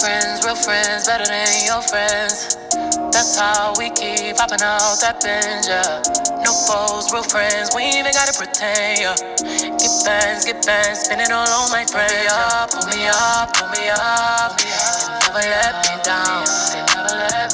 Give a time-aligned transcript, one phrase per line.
[0.00, 2.56] friends, real friends, better than your friends.
[3.12, 6.00] That's how we keep popping out that binge, yeah.
[6.40, 9.14] No foes, real friends, we ain't even gotta pretend, yeah.
[9.76, 12.16] Get bands, get bands, spin it all on my friends,
[12.72, 16.80] Pull me up, Pull me up, pull me up, and never let me down, they
[16.96, 17.49] never let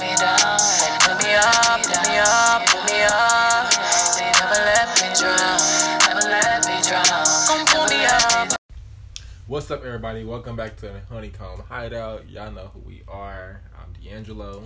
[9.49, 10.25] What's up, everybody?
[10.25, 12.29] Welcome back to the Honeycomb Hideout.
[12.29, 13.61] Y'all know who we are.
[13.81, 14.65] I'm D'Angelo.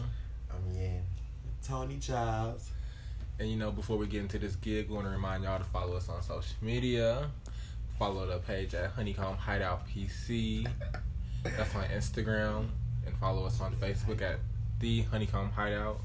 [0.51, 1.03] I'm Yen.
[1.63, 2.71] Tony Childs.
[3.39, 5.67] And you know, before we get into this gig, we want to remind y'all to
[5.67, 7.29] follow us on social media.
[7.99, 10.67] Follow the page at Honeycomb Hideout PC.
[11.43, 12.69] That's on Instagram.
[13.05, 14.39] And follow us on Facebook at
[14.79, 16.01] The Honeycomb Hideout.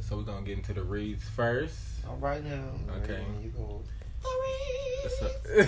[0.00, 1.76] So we're going to get into the reads first.
[2.08, 2.64] All right now.
[3.04, 3.22] Okay.
[4.24, 5.28] You go.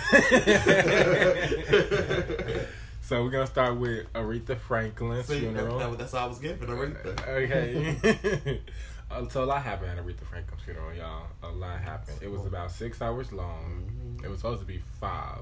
[3.03, 5.79] so we're going to start with Aretha Franklin's See, funeral.
[5.79, 7.29] that, that, that's all I was getting for Aretha.
[7.29, 8.61] Okay.
[9.11, 11.27] Uh, so a lot happened at Aretha Franklin's funeral, y'all.
[11.43, 12.19] A lot happened.
[12.23, 14.17] It was about six hours long.
[14.19, 14.25] Mhm.
[14.25, 15.41] It was supposed to be five.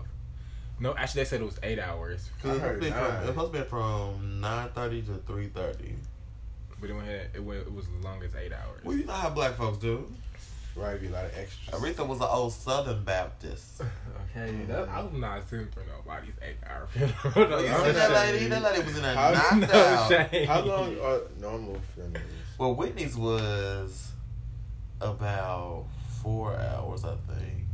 [0.78, 2.30] No, actually, they said it was eight hours.
[2.42, 3.16] Cause I it's heard supposed to be from, nine.
[3.18, 5.94] it's supposed to be from nine thirty to three thirty.
[6.80, 7.60] But it went, it went.
[7.60, 8.82] It was as long as eight hours.
[8.82, 10.10] Well, you know how black folks do.
[10.76, 11.80] Right, be a lot of extras.
[11.80, 13.82] Aretha was an old Southern Baptist.
[14.32, 14.70] Okay, mm-hmm.
[14.70, 17.16] that, I'm not sitting for nobody's eight hour funeral.
[17.50, 18.46] Well, you I'm see that saying- lady?
[18.46, 20.08] That lady was in there How- knocked no out.
[20.30, 20.46] shame.
[20.46, 22.24] How long are normal funerals?
[22.56, 24.12] Well, Whitney's was
[25.00, 25.86] about
[26.22, 27.64] four hours, I think.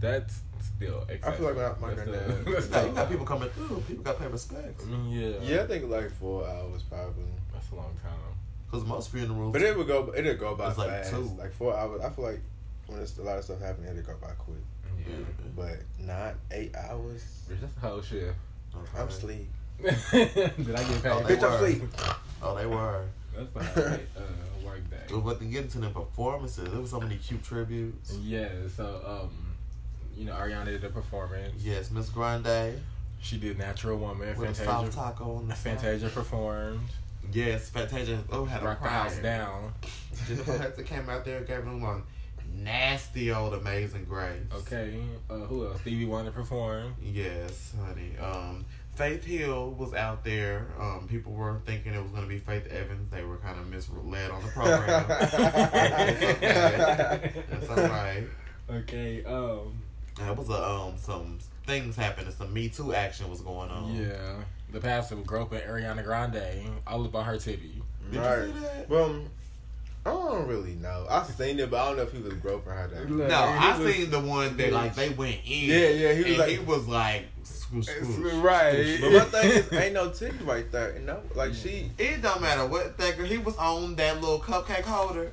[0.00, 0.40] That's
[0.76, 1.02] still.
[1.10, 1.24] Excessive.
[1.24, 3.48] I feel like my- my That's granddad- still- You got, still- you got people coming
[3.50, 3.82] through.
[3.86, 4.84] People got to pay respects.
[4.84, 5.54] Mm, yeah.
[5.56, 7.24] Yeah, I think like four hours probably.
[7.52, 8.12] That's a long time.
[8.72, 9.52] Because most funerals.
[9.52, 10.12] But it would go.
[10.16, 11.10] It'd go by It's like fast.
[11.10, 11.30] two.
[11.38, 12.00] Like four hours.
[12.02, 12.40] I feel like
[12.86, 14.56] when it's a lot of stuff happening, it'd go by quick.
[14.98, 15.14] Yeah.
[15.54, 17.22] But not eight hours.
[17.50, 18.34] Bitch, that's the whole shift.
[18.74, 18.98] Okay.
[19.02, 19.48] I'm asleep.
[19.82, 19.90] Did
[20.74, 21.10] I get paid?
[21.12, 21.66] Oh, they Bitch, I'm were.
[21.66, 21.82] asleep.
[22.42, 23.04] Oh, they were.
[23.36, 23.64] That's fine.
[23.84, 24.96] whole uh, work day.
[25.22, 28.14] But to get into the performances, there was so many cute tributes.
[28.22, 29.54] Yeah, so um,
[30.16, 31.62] you know, Ariana did a performance.
[31.62, 32.80] Yes, Miss Grande
[33.20, 34.36] She did Natural Woman.
[34.38, 35.78] with a soft taco on the side.
[35.80, 36.80] Fantasia performed.
[37.32, 38.22] Yes, Fantasia.
[38.30, 39.22] Oh, had a the house choir.
[39.22, 39.74] down.
[40.28, 42.02] Jennifer Hudson came out there and gave them one
[42.54, 44.42] nasty old Amazing Grace.
[44.54, 45.00] Okay.
[45.30, 45.80] Uh, who else?
[45.80, 46.94] Stevie Wonder performed.
[47.02, 48.16] Yes, honey.
[48.18, 50.66] Um, Faith Hill was out there.
[50.78, 53.08] Um, people were thinking it was going to be Faith Evans.
[53.10, 55.04] They were kind of misled on the program.
[55.10, 56.36] Okay.
[57.50, 58.24] That's all right.
[58.70, 59.24] Okay.
[59.24, 59.78] Um.
[60.18, 62.30] There was a um some things happening.
[62.32, 63.96] Some Me Too action was going on.
[63.96, 64.42] Yeah.
[64.72, 66.42] The pastor was groping Ariana Grande
[66.86, 67.82] all about her titty.
[68.10, 68.46] Did right.
[68.46, 68.88] you see that?
[68.88, 69.22] Well,
[70.04, 71.06] I don't really know.
[71.08, 73.18] I've seen it, but I don't know if he was groping her down.
[73.18, 75.68] Look, No, he I was- seen the one that like they went in.
[75.70, 78.34] Yeah, yeah, he was and like- he was like, swoosh, swoosh.
[78.34, 78.98] Right.
[79.00, 80.98] But my thing is, ain't no titty right there.
[80.98, 81.90] You know, like she.
[81.98, 83.24] It don't matter what thing.
[83.26, 85.30] He was on that little cupcake holder.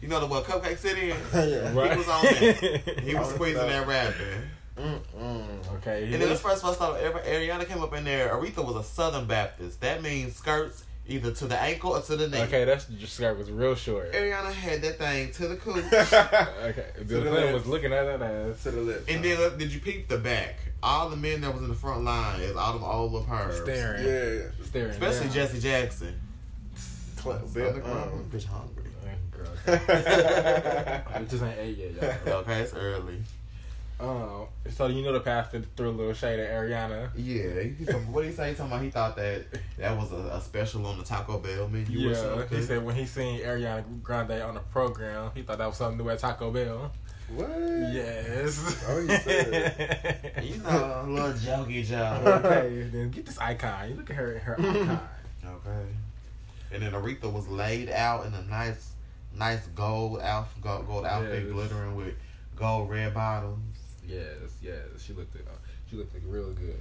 [0.00, 1.08] You know the what cupcake sit in.
[1.34, 1.72] yeah.
[1.74, 1.90] Right.
[1.92, 3.00] He was on that.
[3.02, 4.42] He was squeezing the- that wrapping.
[4.76, 5.74] Mm-mm.
[5.76, 6.04] Okay.
[6.04, 8.28] And then was- first first time ever Ariana came up in there.
[8.30, 9.80] Aretha was a Southern Baptist.
[9.80, 12.42] That means skirts either to the ankle or to the knee.
[12.42, 14.12] Okay, that's just skirt was real short.
[14.12, 15.76] Ariana had that thing to the cooch.
[15.84, 17.52] Okay, Bill the Clinton lips.
[17.54, 18.62] was looking at that ass.
[18.64, 19.04] to the lips.
[19.08, 20.56] and then look, did you peep the back?
[20.82, 23.62] All the men that was in the front line is all them old little pervs.
[23.62, 24.04] Staring.
[24.04, 24.90] yeah, Staring.
[24.90, 25.32] Especially down.
[25.34, 26.20] Jesse Jackson.
[27.18, 28.82] Cl- Bill, Bill- um, bitch hungry.
[29.32, 32.34] Girl, it just ain't eight yet, y'all.
[32.40, 33.18] Okay, it's early.
[33.98, 37.08] Um, so you know the pastor threw a little shade at Ariana.
[37.16, 38.50] Yeah, he, what did he say?
[38.50, 39.44] He talking about he thought that
[39.78, 42.58] that was a, a special on the Taco Bell menu or Yeah, something.
[42.58, 45.96] he said when he seen Ariana Grande on the program, he thought that was something
[45.96, 46.92] new at Taco Bell.
[47.34, 47.48] what?
[47.48, 48.84] Yes.
[48.86, 52.26] Oh, he said you know, a little jokey joke.
[52.44, 53.88] okay, then get this icon.
[53.90, 55.00] You look at her, her icon.
[55.46, 55.86] Okay.
[56.72, 58.90] And then Aretha was laid out in a nice,
[59.34, 61.52] nice gold outfit, gold, gold outfit, Yes.
[61.52, 62.14] glittering with
[62.56, 63.75] gold red bottoms.
[64.06, 65.40] Yes, yes, she looked, uh,
[65.90, 66.80] she looked like real good.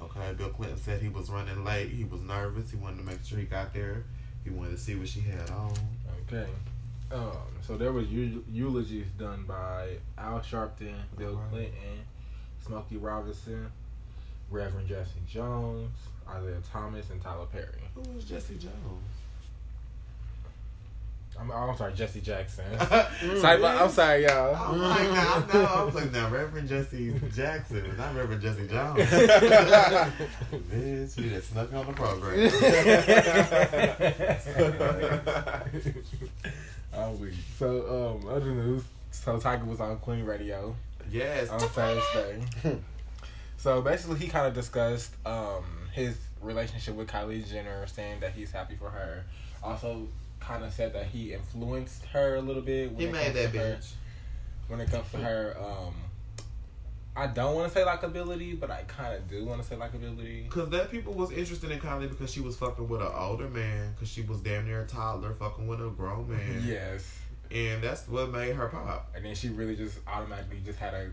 [0.00, 1.88] Okay, Bill Clinton said he was running late.
[1.88, 2.70] He was nervous.
[2.70, 4.04] He wanted to make sure he got there.
[4.44, 5.72] He wanted to see what she had on.
[6.30, 6.46] Okay.
[7.10, 7.32] Um,
[7.62, 11.50] so there was eu- eulogies done by Al Sharpton, Bill Alright.
[11.50, 12.04] Clinton,
[12.66, 13.70] Smokey Robinson,
[14.50, 15.96] Reverend Jesse Jones,
[16.28, 17.66] Isiah Thomas, and Tyler Perry.
[17.94, 18.74] Who was Jesse Jones?
[21.38, 22.64] I'm, I'm sorry, Jesse Jackson.
[23.16, 24.54] Mm, sorry, but I'm sorry, y'all.
[24.54, 28.98] I'm like, now, no, I was like, now, Reverend Jesse Jackson, not Reverend Jesse Jones.
[30.70, 32.50] Bitch, you just snuck on the program.
[36.94, 37.32] I'm weak.
[37.58, 38.82] So, um, other news.
[39.10, 40.76] So Tyga was on Queen Radio
[41.10, 41.48] yes.
[41.48, 42.42] on Thursday.
[43.56, 48.52] so basically, he kind of discussed um his relationship with Kylie Jenner, saying that he's
[48.52, 49.24] happy for her.
[49.62, 50.08] Also,
[50.46, 52.90] kind of said that he influenced her a little bit.
[52.92, 53.78] when He it made comes that to her-
[54.68, 55.94] When it comes to her, um,
[57.14, 60.48] I don't want to say likability, but I kind of do want to say likability.
[60.50, 63.94] Cause that people was interested in Kylie because she was fucking with an older man.
[63.98, 66.62] Cause she was damn near a toddler fucking with a grown man.
[66.66, 67.18] Yes,
[67.50, 69.12] And that's what made her pop.
[69.16, 71.10] and then she really just automatically just had a.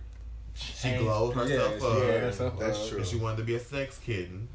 [0.55, 1.97] She glowed herself yeah, up.
[2.03, 2.87] She herself That's up.
[2.89, 2.97] true.
[2.97, 4.47] Because she wanted to be a sex kitten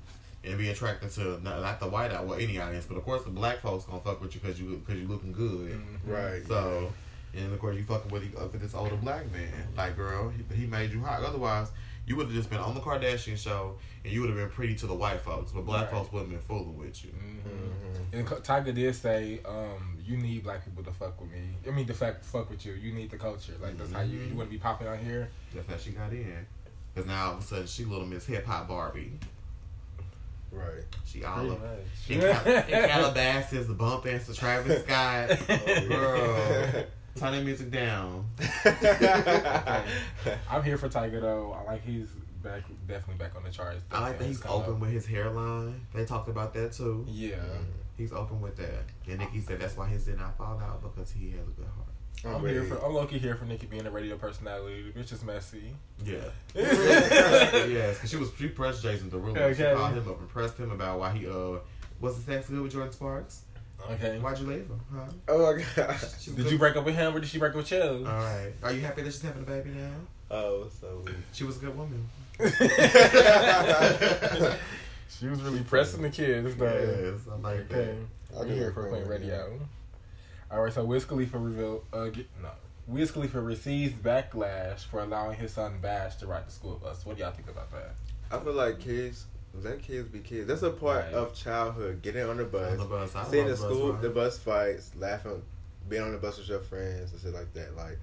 [0.44, 3.22] and be attracted to not, not the white out well any audience, but of course
[3.24, 5.72] the black folks gonna fuck with you because you because you looking good.
[5.72, 5.98] Mhm.
[6.06, 6.46] Right.
[6.46, 6.92] So,
[7.34, 9.52] and of course you fucking with, uh, with this older black man.
[9.76, 11.22] Like, girl, he, he made you hot.
[11.22, 11.70] Otherwise,
[12.06, 13.74] you would have just been on the Kardashian show
[14.04, 15.98] and you would have been pretty to the white folks, but black Right.
[15.98, 17.10] folks wouldn't been fooling with you.
[17.10, 18.14] Mhm.
[18.14, 21.40] And Tyga did say, um, "You need black people to fuck with me.
[21.66, 22.72] I mean, to fuck fuck with you.
[22.72, 23.52] You need the culture.
[23.60, 25.28] Like that's how you you want to be popping out here.
[25.54, 26.46] That's how she got in.
[26.94, 29.12] Because now all of a sudden she little Miss Hip Hop Barbie.
[30.50, 30.84] Right.
[31.04, 31.78] She all Pretty up much.
[32.08, 35.38] in, Cal- in Calabasas, the bump and to Travis Scott.
[35.48, 36.84] Oh, Girl,
[37.16, 38.24] turn the music down.
[40.48, 41.56] I'm here for Tyga though.
[41.58, 42.08] I like he's
[42.42, 43.82] back, definitely back on the charts.
[43.90, 44.80] I like that he's open up.
[44.80, 45.80] with his hairline.
[45.94, 47.04] They talked about that too.
[47.08, 47.36] Yeah.
[47.96, 48.84] He's open with that.
[49.08, 51.66] And Nicki said that's why his did not fall out because he has a good
[51.66, 51.88] heart.
[52.24, 52.76] I'm here for.
[52.84, 54.90] I'm lucky here for Nicki being a radio personality.
[54.90, 55.74] The bitch is messy.
[56.04, 56.16] Yeah.
[56.54, 59.34] yes, because she was she pressed Jason Derulo.
[59.56, 59.74] She Okay.
[59.74, 61.58] called him up and pressed him about why he uh
[62.00, 63.42] was the sex good with Jordin Sparks.
[63.92, 64.18] Okay.
[64.18, 64.80] Why'd you leave him?
[64.92, 65.04] Huh?
[65.28, 66.00] Oh my gosh.
[66.20, 67.80] She's Did good- you break up with him or did she break up with you?
[67.80, 68.52] All right.
[68.64, 69.90] Are you happy that she's having a baby now?
[70.30, 71.16] Oh, so weird.
[71.32, 72.08] She was a good woman.
[75.18, 76.66] she was really pressing the kids though.
[77.14, 77.94] Yes, I like Okay.
[78.30, 78.36] that.
[78.36, 79.08] I I'm do here like for that, Queen yeah.
[79.36, 79.60] Radio.
[80.50, 81.84] All right, so Wiz Khalifa revealed.
[81.92, 82.48] Uh, get, no,
[82.86, 87.04] Wiz Khalifa receives backlash for allowing his son Bash to ride the school bus.
[87.04, 87.94] What do y'all think about that?
[88.30, 89.26] I feel like kids,
[89.62, 90.46] let kids be kids.
[90.48, 91.14] That's a part Right.
[91.14, 92.00] of childhood.
[92.02, 93.14] Getting on the bus, On the bus.
[93.14, 94.02] I seeing the love school, ride.
[94.02, 95.42] the bus fights, laughing,
[95.88, 97.76] being on the bus with your friends and shit like that.
[97.76, 97.98] Like,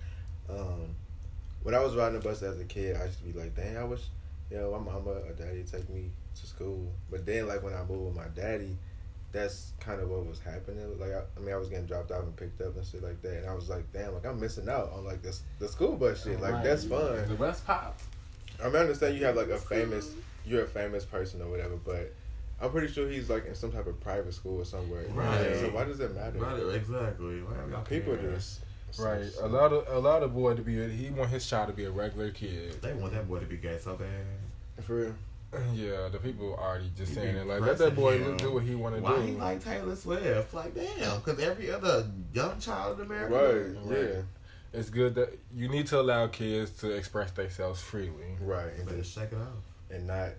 [0.50, 0.94] um,
[1.64, 3.76] when I was riding the bus as a kid, I used to be like, "Dang,
[3.78, 4.02] I wish,
[4.52, 7.84] you know, my mama or daddy take me to school." But then, like when I
[7.84, 8.78] moved with my daddy,
[9.36, 11.00] that's kind of what was happening.
[11.00, 13.22] Like, I, I mean, I was getting dropped off and picked up and shit like
[13.22, 15.96] that, and I was like, "Damn, like I'm missing out on like this the school
[15.96, 16.40] bus shit.
[16.42, 16.64] Like Right.
[16.64, 18.04] that's fun." The bus popped.
[18.62, 20.12] I mean, I understand you have like a famous,
[20.46, 22.14] you're a famous person or whatever, but
[22.62, 25.06] I'm pretty sure he's like in some type of private school or somewhere.
[25.10, 25.56] Right.
[25.58, 26.40] So why does it matter?
[26.40, 27.42] Right, exactly.
[27.42, 28.32] Why y'all People care?
[28.32, 28.62] just
[28.98, 29.26] Right.
[29.42, 30.82] Allow the allow the boy to be.
[30.82, 32.82] A, he want his child to be a regular kid.
[32.82, 34.84] They want that boy to be gay so bad.
[34.86, 35.16] For real.
[35.74, 38.38] Yeah, the people already just You saying it like let that boy him.
[38.38, 39.06] do what he want to do.
[39.06, 39.22] Why do.
[39.22, 40.54] he like Taylor Swift?
[40.54, 43.76] Like, damn, because every other young child in America.
[43.84, 43.98] Right.
[43.98, 44.10] Right.
[44.10, 44.22] Yeah.
[44.80, 48.38] it's good that you need to allow kids to express themselves freely.
[48.42, 48.74] Right.
[48.78, 49.64] And, better just, shake it off.
[49.92, 50.30] and not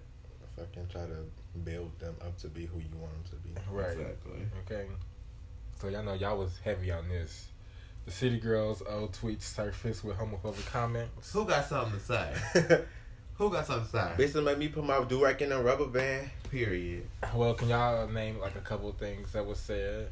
[0.56, 1.24] fucking try to
[1.64, 3.50] build them up to be who you want them to be.
[3.70, 3.90] Right.
[3.92, 4.40] Exactly.
[4.64, 4.86] Okay.
[5.80, 7.48] So y'all know y'all was heavy on this.
[8.06, 11.32] The City Girls old tweets surfaced with homophobic comments.
[11.32, 12.84] Who got something to say?
[13.38, 14.24] Who got something to say?
[14.24, 16.30] Bitch, that made me put my do rack in a rubber band.
[16.50, 17.06] Period.
[17.34, 20.08] Well, can y'all name like a couple of things that was said?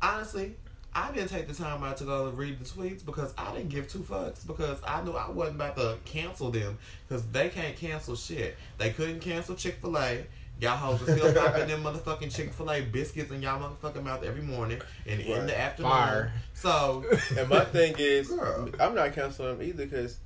[0.00, 0.54] Honestly,
[0.94, 3.70] I didn't take the time out to go and read the tweets because I didn't
[3.70, 6.78] give two fucks because I knew I wasn't about to cancel them
[7.08, 8.56] because they can't cancel shit.
[8.78, 10.24] They couldn't cancel Chick Fil A.
[10.60, 14.22] Y'all hoes are still popping them motherfucking Chick Fil A biscuits in y'all motherfucking mouth
[14.22, 15.90] every morning and in the afternoon.
[15.90, 16.32] Fire.
[16.52, 17.04] So
[17.36, 18.70] And my thing is, Girl.
[18.78, 20.18] I'm not canceling them either because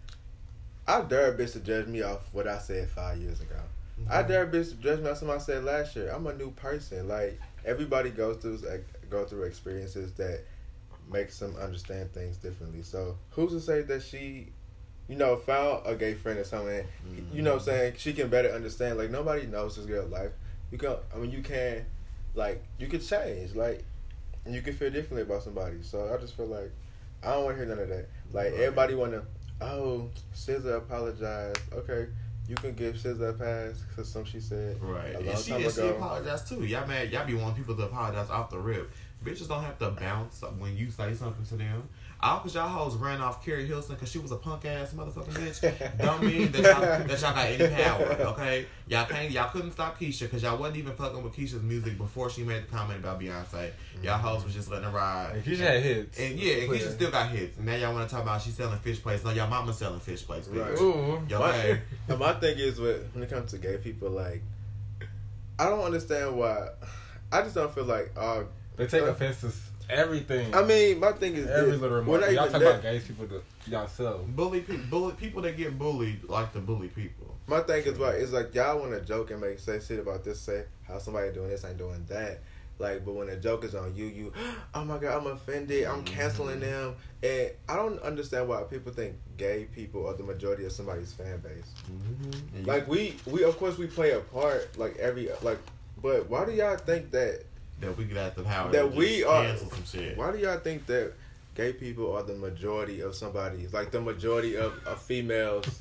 [0.88, 3.61] I dare a bitch to judge me off what I said five years ago.
[4.11, 6.11] I dare a bitch to judge me off something I said last year.
[6.11, 7.07] I'm a new person.
[7.07, 8.61] Like everybody goes through
[9.11, 10.40] go through experiences that
[11.11, 12.83] makes them understand things differently.
[12.83, 14.49] So who's to say that she,
[15.09, 16.87] you know, found a gay friend or something?
[17.33, 17.78] You know, what I'm mm-hmm.
[17.78, 18.99] saying she can better understand.
[18.99, 20.33] Like nobody knows this girl life.
[20.71, 20.97] You can.
[21.14, 21.85] I mean, you can,
[22.35, 23.54] like, you could change.
[23.54, 23.85] Like,
[24.47, 25.83] you can feel differently about somebody.
[25.83, 26.71] So I just feel like
[27.23, 28.09] I don't want to hear none of that.
[28.33, 28.61] Like Right.
[28.61, 29.23] everybody want to,
[29.61, 31.61] oh, SZA apologized.
[31.73, 32.07] Okay,
[32.49, 35.15] you can give SZA a pass because some she said Right.
[35.15, 36.65] a And she, time and she apologized too.
[36.65, 38.91] Y'all mad y'all be wanting people to apologize off the rip.
[39.25, 41.88] Bitches don't have to bounce when you say something to them.
[42.21, 45.35] All because y'all hoes ran off Keri Hilson because she was a punk ass motherfucking
[45.35, 45.99] bitch.
[45.99, 48.67] don't mean that y'all, that y'all got any power, okay?
[48.89, 52.29] Y'all can't, y'all couldn't stop Keisha because y'all wasn't even fucking with Keisha's music before
[52.29, 53.71] she made the comment about Beyonce.
[54.03, 55.31] Y'all hoes was just letting her ride.
[55.37, 56.19] And Keisha had hits.
[56.19, 57.57] And yeah, and Keisha still got hits.
[57.57, 59.23] And now y'all want to talk about she selling fish plates.
[59.25, 60.71] No, y'all mama selling fish plates, bitch.
[60.71, 60.81] Right.
[60.81, 61.23] Ooh.
[61.29, 61.39] Y'all
[62.09, 64.43] My, my thing is with when it comes to gay people, like
[65.59, 66.69] I don't understand why.
[67.31, 68.43] I just don't feel like uh
[68.77, 70.54] They take Uh, offense to s- everything.
[70.54, 71.80] I mean, my thing is every this.
[71.80, 72.33] little We're remark.
[72.33, 74.26] Y'all talk that- about gay people to yourself.
[74.28, 77.37] Bully people, bully people that get bullied like to bully people.
[77.47, 80.25] My thing is like it's like y'all want to joke and make say shit about
[80.25, 82.40] this, say how somebody doing this ain't doing that.
[82.78, 84.33] Like, but when the joke is on you, you,
[84.75, 85.85] oh my god, I'm offended.
[85.85, 90.64] I'm canceling them, and I don't understand why people think gay people are the majority
[90.64, 91.75] of somebody's fan base.
[91.90, 92.66] Mm-hmm.
[92.66, 95.59] Like we, we of course we play a part, like every like,
[96.00, 97.45] but why do y'all think that?
[97.81, 100.17] That we got the power That we are- cancel some shit.
[100.17, 101.13] Why do y'all think that
[101.55, 105.81] gay people are the majority of somebody's, like the majority of a female's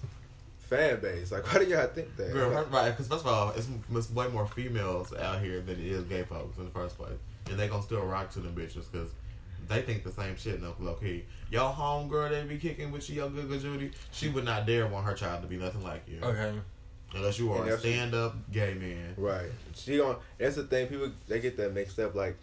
[0.60, 1.32] fan base?
[1.32, 2.32] Like, why do y'all think that?
[2.34, 2.92] Girl, Like, right?
[2.92, 6.24] Because first of all, it's, it's way more females out here than it is gay
[6.24, 7.18] folks in the first place,
[7.50, 9.10] and they gonna still rock to them bitches because
[9.68, 10.62] they think the same shit.
[10.62, 13.92] No, low key, y'all homegirl they be kicking with you, your good good Judy.
[14.12, 16.54] She would not dare want her child to be nothing like you, Okay.
[17.16, 19.14] Unless you are a stand up gay man.
[19.18, 19.50] Right.
[19.76, 20.18] She on.
[20.38, 20.88] That's the thing.
[20.88, 22.16] People they get that mixed up.
[22.16, 22.38] Like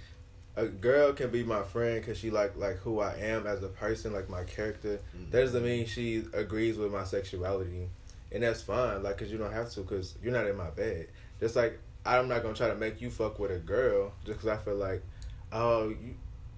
[0.56, 3.68] a girl can be my friend because she like like who I am as a
[3.68, 5.00] person, like my character.
[5.16, 5.30] Mhm.
[5.30, 7.88] That doesn't mean she agrees with my sexuality,
[8.33, 9.02] and that's fine.
[9.02, 11.09] Like, cause you don't have to, cause you're not in my bed.
[11.40, 14.49] Just like I'm not gonna try to make you fuck with a girl just cause
[14.49, 15.02] I feel like,
[15.52, 16.14] oh, you,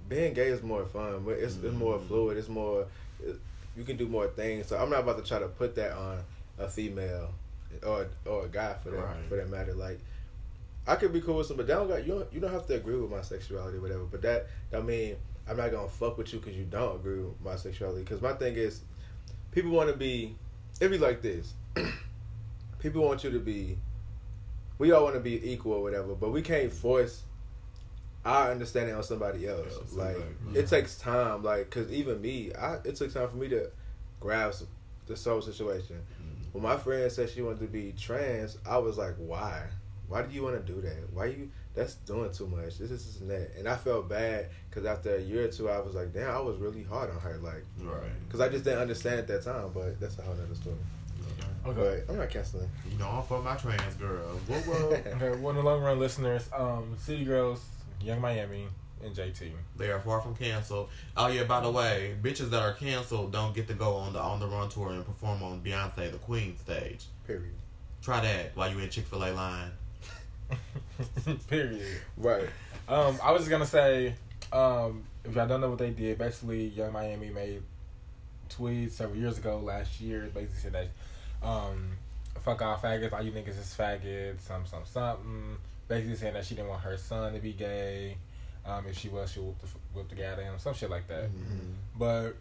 [0.08, 1.22] being gay is more fun.
[1.24, 2.06] But it's it's more Mhm.
[2.08, 2.36] fluid.
[2.36, 2.86] It's more.
[3.76, 4.66] You can do more things.
[4.68, 6.18] So I'm not about to try to put that on
[6.58, 7.30] a female
[7.84, 9.28] or or a guy for that Right.
[9.28, 9.74] for that matter.
[9.74, 10.00] Like
[10.86, 12.14] I could be cool with some, but that don't got you.
[12.14, 14.04] Don't, you don't have to agree with my sexuality, or whatever.
[14.04, 15.16] But that I mean,
[15.48, 18.02] I'm not gonna fuck with you because you don't agree with my sexuality.
[18.02, 18.80] Because my thing is,
[19.50, 20.36] people want to be.
[20.80, 21.54] It be like this.
[22.78, 23.78] people want you to be.
[24.78, 27.22] We all want to be equal or whatever, but we can't force
[28.26, 29.72] our understanding on somebody else.
[29.92, 30.18] Yeah, like
[30.54, 31.42] it takes time.
[31.42, 33.70] Like because even me, I it took time for me to
[34.20, 34.66] grasp
[35.06, 36.00] the soul situation.
[36.56, 39.64] When my friend said she wanted to be trans, I was like, why?
[40.08, 41.12] Why do you want to do that?
[41.12, 41.50] Why you?
[41.74, 42.78] That's doing too much.
[42.78, 43.50] This, is this, and that.
[43.58, 46.40] And I felt bad because after a year or two, I was like, damn, I
[46.40, 47.36] was really hard on her.
[47.42, 48.00] Like, Right.
[48.26, 49.70] because I just didn't understand at that time.
[49.74, 50.76] But that's a whole other story.
[51.66, 52.02] Okay.
[52.06, 52.70] But I'm not canceling.
[52.90, 54.22] You know, I'm for my trans girl.
[54.48, 54.88] Whoa, whoa.
[55.22, 55.38] Okay.
[55.38, 57.62] One of the long run listeners, um, City Girls,
[58.00, 58.68] Young Miami,
[59.04, 59.50] and JT.
[59.76, 60.88] They are far from canceled.
[61.16, 64.18] Oh yeah, by the way, bitches that are canceled don't get to go on the
[64.18, 67.04] on the run tour and perform on Beyonce the Queen stage.
[67.26, 67.54] Period.
[68.02, 69.70] Try that while you in Chick Fil A line.
[71.48, 72.00] Period.
[72.16, 72.48] Right.
[72.88, 74.14] Um, I was just gonna say,
[74.52, 77.62] um, if y'all don't know what they did, basically, Young Miami made
[78.48, 81.88] tweets several years ago, last year, basically said that, um,
[82.42, 85.56] fuck all faggots, all you niggas is faggots, some some something.
[85.88, 88.16] Basically saying that she didn't want her son to be gay.
[88.66, 90.90] Um, if she was, she would whoop the, whoop the guy at him, some shit
[90.90, 91.24] like that.
[91.24, 91.70] Mm-hmm.
[91.96, 92.36] But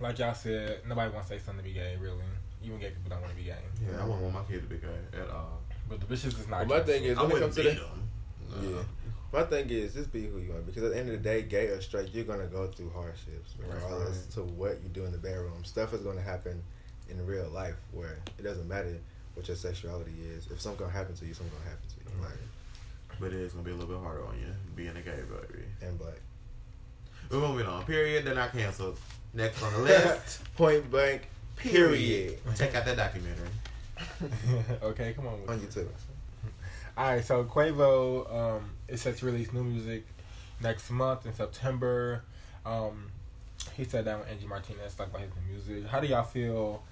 [0.00, 2.22] like y'all said, nobody wants their son to be gay, really.
[2.64, 3.56] Even gay people don't want to be gay.
[3.84, 5.60] Yeah, I wouldn't want my kid to be gay at all.
[5.88, 6.66] But the bitches is not.
[6.66, 7.10] Well, my thing canceled.
[7.12, 8.74] is- I when it comes to beat the- them.
[8.76, 8.82] Yeah.
[9.32, 10.60] My thing is, just be who you are.
[10.62, 13.54] Because at the end of the day, gay or straight, you're gonna go through hardships,
[13.58, 14.30] That's regardless right.
[14.34, 15.64] to what you do in the bedroom.
[15.64, 16.62] Stuff is gonna happen
[17.10, 18.96] in real life where it doesn't matter
[19.34, 20.46] what your sexuality is.
[20.50, 22.22] If something gonna happen to you, something gonna happen to you.
[22.22, 22.38] Like
[23.18, 25.64] But it's gonna be a little bit harder on you being a gay baby.
[25.82, 26.20] and black.
[27.30, 27.84] We're moving on.
[27.84, 28.24] Period.
[28.24, 28.98] They're not canceled.
[29.34, 30.54] Next on the list.
[30.56, 31.28] Point blank.
[31.56, 32.38] Period.
[32.56, 33.48] Check out that documentary.
[34.82, 35.40] okay, come on.
[35.40, 35.58] with On.
[35.58, 35.88] YouTube.
[36.98, 40.06] All right, so Quavo um, is set to release new music
[40.62, 42.22] next month in September.
[42.64, 43.10] Um,
[43.74, 45.90] he sat down with Angie Martinez to talk about his new music.
[45.90, 46.82] How do y'all feel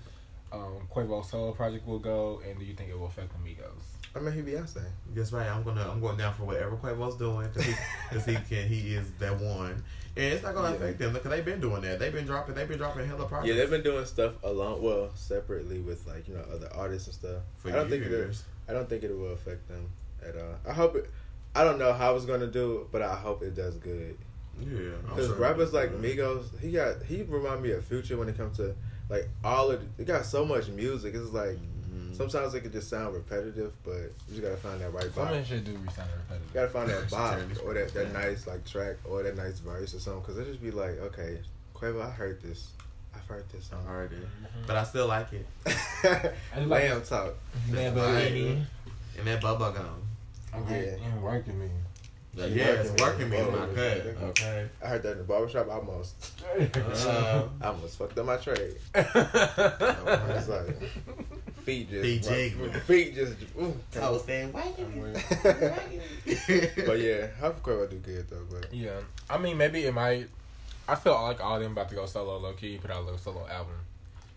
[0.53, 3.94] um, Quavo's solo project will go, and do you think it will affect Migos?
[4.17, 4.83] I mean, he Beyonce.
[5.15, 5.49] That's right.
[5.49, 7.75] I'm gonna I'm going down for whatever Quavo's doing because he,
[8.11, 9.83] 'cause he can he is that one,
[10.17, 10.75] and it's not gonna Yeah.
[10.77, 11.99] affect them because they've been doing that.
[11.99, 13.49] They've been dropping they've been dropping hella projects.
[13.49, 17.15] Yeah, they've been doing stuff alone, well, separately with like you know other artists and
[17.17, 17.43] stuff.
[17.59, 18.11] for I don't think it.
[18.11, 18.45] years.
[18.69, 19.91] I don't think it will affect them
[20.27, 20.55] at all.
[20.69, 21.11] I hope it.
[21.57, 24.17] I don't know how it's gonna do, but I hope it does good.
[24.61, 26.17] Yeah, Because sure rappers like good.
[26.19, 28.75] Migos, he got he remind me of Future when it comes to
[29.09, 31.15] like all of it got so much music.
[31.17, 31.59] It's like
[31.95, 32.17] Mhm.
[32.17, 35.35] sometimes it could just sound repetitive, but you just gotta find that right Some of
[35.35, 35.47] box.
[35.49, 36.49] shit do resound repetitive.
[36.49, 38.23] You gotta find that box Turn this or that, that down.
[38.23, 40.23] nice like track or that nice verse or something.
[40.23, 41.39] Because it just be like, okay,
[41.75, 42.69] Quavo, I heard this.
[43.15, 43.87] I've heard this I song.
[43.87, 44.67] heard it, Mhm.
[44.67, 45.47] but I still like it.
[45.67, 47.35] I like- Lamb talk.
[47.71, 48.65] Lamborghini.
[49.19, 50.03] And that bubble gum.
[50.69, 50.77] Yeah.
[50.77, 51.69] And working me.
[52.37, 53.43] Yeah, it's working working me me.
[53.45, 54.07] in my cut.
[54.31, 54.69] Okay.
[54.83, 55.69] I heard that in the barbershop.
[55.71, 58.75] I almost, Uh, I almost fucked up my trade.
[58.95, 60.77] It's like
[61.65, 62.73] feet just, Feet jiggling.
[62.81, 63.37] feet just.
[63.61, 63.77] Ooh.
[64.01, 65.13] I was saying, why I'm you?
[66.87, 68.47] but yeah, I hope Quavo do good though.
[68.51, 70.29] But Yeah, I mean maybe it might.
[70.87, 73.05] I feel like all of them about to go solo low key, put out a
[73.05, 73.75] little solo album.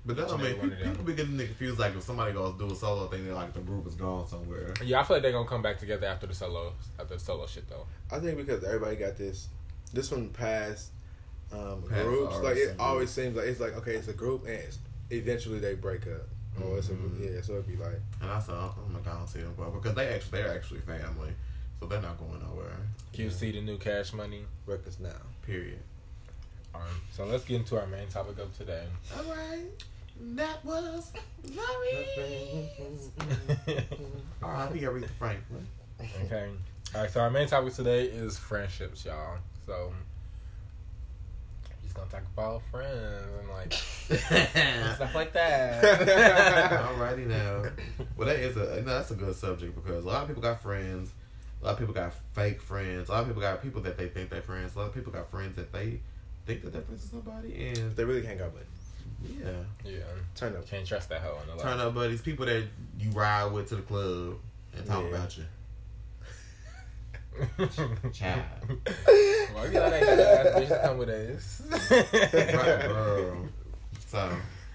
[0.05, 1.79] But that don't Which make people, people be getting confused.
[1.79, 4.73] Like if somebody goes do a solo thing, they're like the group is gone somewhere.
[4.83, 7.45] Yeah, I feel like they're gonna come back together after the solo after the solo
[7.45, 7.85] shit though.
[8.09, 9.49] I think because everybody got this
[9.93, 10.91] this from past
[11.51, 12.39] um, Past groups.
[12.39, 14.79] Like it always seems like it's like okay, it's a group and it's,
[15.09, 16.27] eventually they break up.
[16.63, 19.27] Or it's a, yeah, so it'd be like And I said, I'm like, I don't
[19.27, 21.31] see them go because they actually they're actually family,
[21.79, 22.77] so they're not going nowhere.
[23.13, 24.45] Can you see the new Cash Money.
[24.65, 25.09] records now.
[25.45, 25.79] Period.
[26.73, 28.83] All right, so let's get into our main topic of today.
[29.15, 29.65] All right,
[30.35, 31.11] that was
[31.55, 32.69] Larry.
[34.43, 34.79] R.I.P.
[34.81, 35.67] Aretha Franklin.
[36.25, 36.49] Okay.
[36.95, 37.11] All right.
[37.11, 39.37] So our main topic today is friendships, y'all.
[39.65, 40.06] So we're just
[41.97, 43.73] gonna talk about friends and like
[44.95, 45.83] stuff like that.
[46.95, 47.63] Alrighty now.
[48.17, 50.61] Well, that is a no, that's a good subject because a lot of people got
[50.61, 51.11] friends.
[51.61, 53.09] A lot of people got fake friends.
[53.09, 54.75] A lot of people got people that they think they're friends.
[54.75, 55.99] A lot of people got friends that they
[56.45, 57.67] think that they're friends with somebody.
[57.69, 58.65] And They really can't go, but
[59.43, 59.51] yeah,
[59.83, 59.99] yeah.
[60.35, 60.67] turn up.
[60.67, 62.63] Can't trust that hoe in the turn up buddies, people that
[62.99, 64.35] you ride with to the club
[64.75, 65.09] and talk Yeah.
[65.09, 65.43] about you.
[68.13, 68.41] Child.
[69.53, 71.61] Why you let that ass bitch come with us?
[71.71, 73.47] right, bro.
[74.07, 74.29] So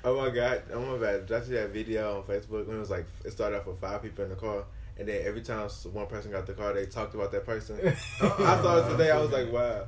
[0.04, 0.62] Oh my god!
[0.72, 1.26] Oh my god!
[1.26, 3.78] Did I see that video on Facebook when it was like it started off with
[3.78, 4.64] five people in the car,
[4.98, 7.78] and then every time one person got the car, they talked about that person.
[8.20, 9.12] I saw it today.
[9.12, 9.84] I was like, wow.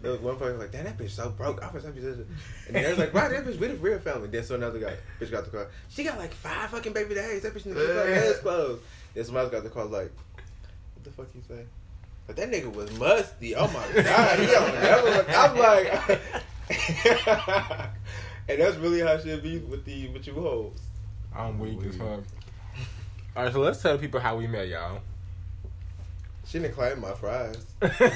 [0.00, 1.62] There was one person like, damn, that bitch so broke.
[1.62, 2.00] I was happy.
[2.00, 2.26] And
[2.70, 4.26] then they was like, wow, that bitch, we the real family.
[4.26, 5.68] Then so another guy, bitch got the car.
[5.88, 7.42] She got like five fucking baby days.
[7.42, 8.82] That bitch needs to keep her ass closed.
[9.14, 9.84] Then somebody else got the car.
[9.84, 10.10] Like,
[10.94, 11.64] what the fuck you say?
[12.34, 13.54] But that nigga was musty.
[13.54, 15.24] Oh my god, he don't never.
[15.32, 15.92] I'm like,
[18.48, 20.80] and that's really how shit be with the with you hoes.
[21.36, 22.20] I'm weak as fuck.
[23.36, 25.00] All right, so let's tell people how we met, y'all.
[26.46, 27.66] She didn't claim my fries.
[27.82, 28.08] Straight.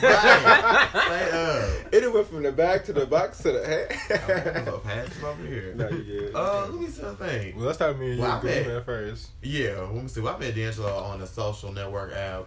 [1.92, 3.88] It went from the back to the box to the head.
[4.10, 4.64] I'm head.
[4.64, 5.74] gonna pass it over here.
[5.74, 6.34] no, you good.
[6.34, 7.54] Uh, let me see something.
[7.54, 8.22] Well, let's start me and you.
[8.22, 9.28] Well, I Well, met first.
[9.42, 10.22] Yeah, let me see.
[10.22, 12.46] Well, I met D'Angelo on a social network app,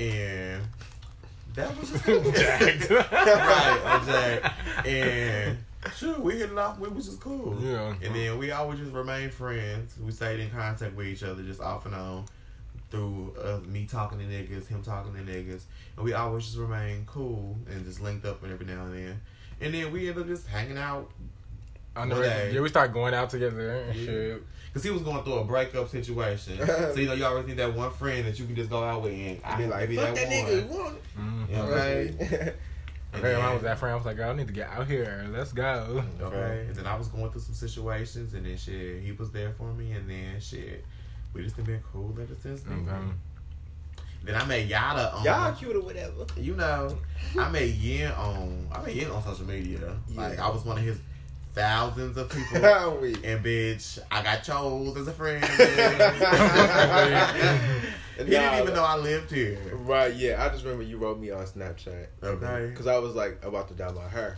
[0.00, 0.62] and
[1.54, 2.22] that was just cool.
[2.32, 2.90] Jacked.
[2.90, 4.54] right, on Jack.
[4.86, 5.58] And
[5.96, 7.58] sure, we hit it off, which was cool.
[7.60, 7.94] Yeah.
[8.02, 9.94] And then we always just remained friends.
[10.04, 12.24] We stayed in contact with each other, just off and on,
[12.90, 15.62] through uh, me talking to niggas, him talking to niggas,
[15.96, 19.20] and we always just remained cool and just linked up and every now and then.
[19.60, 21.10] And then we ended up just hanging out
[21.96, 24.04] On the One yeah, we started going out together and Yeah.
[24.06, 24.42] shit.
[24.72, 26.58] Because he was going through a breakup situation.
[26.66, 29.02] so, you know, you always need that one friend that you can just go out
[29.02, 30.32] with and I be like, be fuck that, one.
[30.32, 30.70] nigga.
[30.70, 30.98] You want?
[31.18, 31.44] Mm-hmm.
[31.52, 31.62] Yeah.
[31.62, 32.14] Okay.
[32.20, 32.52] Okay.
[33.12, 34.52] And Okay, when I then- was that friend, I was like, girl, I need to
[34.52, 35.26] get out here.
[35.32, 36.04] Let's go.
[36.20, 36.66] Okay.
[36.68, 39.72] And then I was going through some situations, and then shit, he was there for
[39.72, 40.84] me, and then shit,
[41.34, 42.86] we just been cool ever since then.
[42.88, 43.12] Okay.
[44.22, 45.24] Then I met Yada on.
[45.24, 46.24] Y'all cute or whatever.
[46.36, 46.96] You know,
[47.38, 48.68] I met Yin on.
[48.70, 49.96] I met Yin on social media.
[50.14, 51.00] Like I was one of his
[51.54, 52.64] thousands of people.
[52.64, 55.44] And bitch, I got chose as a friend.
[58.16, 59.58] he didn't even know I lived here.
[59.72, 60.44] Right, yeah.
[60.44, 62.06] I just remember you wrote me on Snapchat.
[62.22, 62.66] Okay.
[62.70, 64.36] Because I was like about to dye my hair.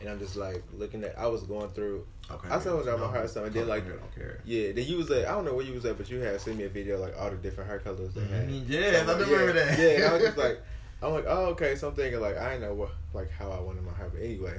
[0.00, 2.48] And I'm just like looking at, I was going through, Okay.
[2.48, 4.40] I said it was on my heart, so I did like- I don't care.
[4.44, 4.72] yeah.
[4.72, 6.56] Then you was like, I don't know where you was at, but you had sent
[6.56, 8.48] me a video like all the different hair colors they had.
[8.48, 8.64] Mhm.
[8.68, 9.78] Yes, I I'm like, remember yeah, that.
[9.78, 10.60] Yeah, and I was just like,
[11.02, 11.76] I'm like, oh, okay.
[11.76, 14.58] So I'm thinking like, I know what, like how I wanted my hair, but anyway.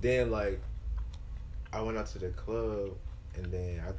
[0.00, 0.60] Then like,
[1.76, 2.90] I went out to the club,
[3.36, 3.92] and then I,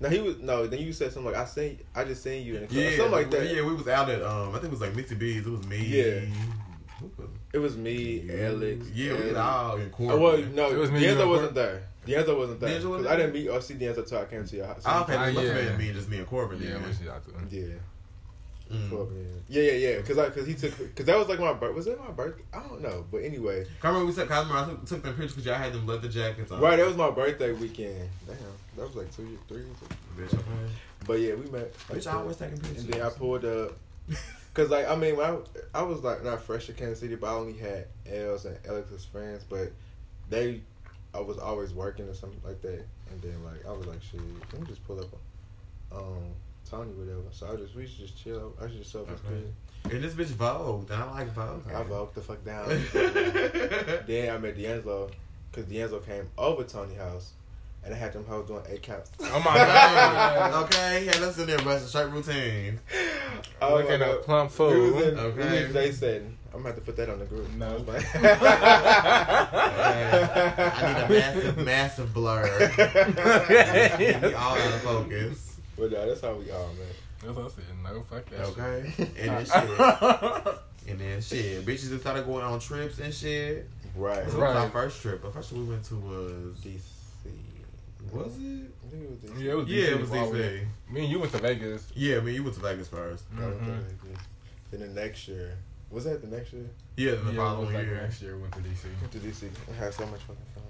[0.00, 0.66] no, he was no.
[0.66, 2.90] Then you said something like, I seen, I just seen you in the club, Yeah,
[2.96, 3.54] something like that.
[3.54, 5.46] Yeah, we was out at um, I think it was like Missy B's.
[5.46, 5.78] It was me.
[5.84, 6.20] Yeah.
[7.52, 8.86] It was me, Alex.
[8.94, 10.14] Yeah, we and- was all in court.
[10.14, 11.82] Oh, well, no, It was me, you, D'Angelo and wasn't there.
[12.06, 12.68] D'Angelo wasn't there.
[12.70, 14.82] D'Angelo 'Cause wasn't I didn't meet or see D'Angelo until I came to your house.
[14.86, 15.76] Oh, okay, Ah, this must have yeah.
[15.76, 16.62] me and just me and Corbin.
[16.62, 16.82] Yeah, then.
[16.82, 17.56] what she out to?
[17.56, 17.74] Yeah.
[18.72, 18.90] Mm.
[18.90, 19.96] Corbin, Yeah, yeah, yeah.
[19.98, 21.74] Because I, cause he took, because that was like my birth.
[21.74, 22.42] Was it my birthday?
[22.52, 25.12] I don't know, but anyway, I remember we said, I remember I took, took them
[25.14, 26.60] pictures because y'all had them leather jackets on.
[26.60, 26.76] right.
[26.76, 28.08] That was my birthday weekend.
[28.26, 28.36] Damn,
[28.76, 29.76] that was like two, years- three years.
[30.18, 30.72] Bitch, okay.
[31.06, 31.72] But yeah, we met.
[31.88, 32.84] Bitch, always taking pictures.
[32.84, 33.72] And then I pulled up.
[34.54, 35.36] Cause like I mean, when I,
[35.74, 39.04] I was like not fresh to Kansas City, but I only had Els and Alex's
[39.04, 39.70] friends, but
[40.30, 40.62] they,
[41.14, 42.84] I was always working or something like that.
[43.10, 44.20] And then like I was like, shit,
[44.52, 45.06] let me just pull up,
[45.92, 46.24] um,
[46.70, 47.22] Tony whatever.
[47.30, 48.54] So I just we should just chill.
[48.60, 49.28] I should just show up his Okay.
[49.28, 49.94] crib.
[49.94, 51.62] And this bitch Vogue, I like Vogue.
[51.72, 52.68] I vogue the fuck down.
[54.06, 55.10] then I met D'Angelo,
[55.52, 57.32] cause D'Angelo came over Tony's house,
[57.84, 59.12] and I had them hoes doing eight counts.
[59.20, 60.64] Oh my god.
[60.64, 62.80] okay, yeah, let's in there, busting straight routine.
[63.62, 64.22] Oh, Looking my at God.
[64.24, 65.12] plump We was food.
[65.12, 65.50] in, Okay.
[65.58, 66.36] we was day setting.
[66.52, 67.48] I'm gonna have to put that on the group.
[67.52, 67.66] No.
[67.66, 68.04] Okay.
[69.46, 72.72] I need a massive, massive blur.
[72.76, 75.55] Get all out of focus.
[75.78, 76.86] But no, that's how we are, man.
[77.22, 77.64] That's what I said.
[77.82, 79.08] No, fuck that Okay, shit.
[79.18, 80.58] and then shit,
[80.88, 83.68] and then shit, bitches just started going on trips and shit.
[83.94, 84.28] Right.
[84.30, 85.22] So what was our first trip?
[85.22, 86.80] The first trip we went to was DC.
[88.12, 88.70] was it?
[88.86, 89.42] I think it was DC.
[89.42, 90.38] Yeah, it was Yeah, DC it was before we-
[90.94, 91.86] Me and you went to Vegas.
[91.94, 93.24] Yeah, me and you went to Vegas first.
[93.36, 94.18] I went to Mhm.
[94.70, 95.56] Then the next year,
[95.90, 96.64] Was that the next year?
[96.96, 98.00] Yeah, the Yeah, it was following like year.
[98.02, 98.36] next year.
[98.36, 98.88] Went to DC.
[99.00, 99.48] Went to DC.
[99.70, 100.64] I had so much fucking fun.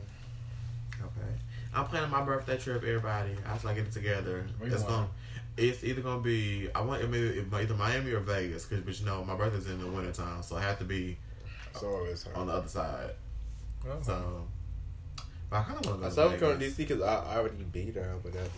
[1.73, 1.79] Okay.
[1.81, 2.83] I'm planning my birthday trip.
[2.83, 4.47] Everybody, I was like get it together.
[4.59, 4.95] Where It's going?
[4.95, 5.09] gonna.
[5.57, 9.25] It's either gonna be I want either, either Miami or Vegas, cause but you know
[9.25, 11.17] my birthday's in the wintertime, so I have to be
[11.79, 12.37] So it's hard.
[12.37, 13.11] on the other side.
[13.89, 13.97] Oh.
[14.03, 14.47] So,
[15.49, 16.15] but I kind of want to I go.
[16.15, 18.49] saw to him coming to DC because I, I already beat her or whatever.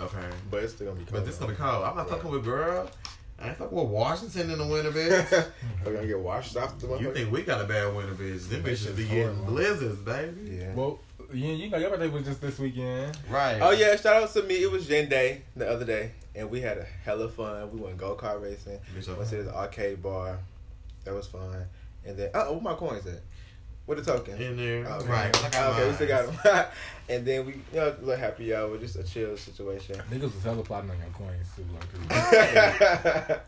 [0.00, 1.14] Okay, But it's still gonna be cold.
[1.22, 1.84] but this gonna be cold.
[1.84, 2.16] I'm not Right.
[2.16, 2.90] fucking with girl.
[3.38, 5.50] I ain't fucking with Washington in the winter, bitch.
[5.84, 8.48] We're gonna get washed off the you think we got a bad winter, bitch?
[8.48, 10.58] Them That bitches be getting blizzards, baby.
[10.60, 10.74] Yeah.
[10.74, 11.00] Well,
[11.36, 13.16] you, you know your birthday was just this weekend.
[13.30, 13.58] Right.
[13.60, 14.62] Oh yeah, shout out to me.
[14.62, 17.70] It was Jen Day the other day, and we had a hella fun.
[17.72, 18.78] We went go kart racing.
[18.96, 19.42] Bitch, Went to okay.
[19.42, 20.38] the arcade bar.
[21.04, 21.66] That was fun.
[22.04, 23.20] And then oh, where my coins at?
[23.86, 24.40] What the token?
[24.40, 24.84] In there.
[24.88, 25.08] Oh, okay.
[25.08, 25.44] Right.
[25.44, 26.66] I got okay, we still got them.
[27.08, 29.94] and then we, you know, a little happy hour, just a chill situation.
[30.10, 33.40] Niggas was hella plotting on your coins too, like I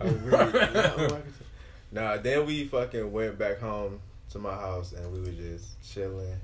[0.00, 1.22] really,
[1.92, 6.40] nah, then we fucking went back home to my house and we were just chilling.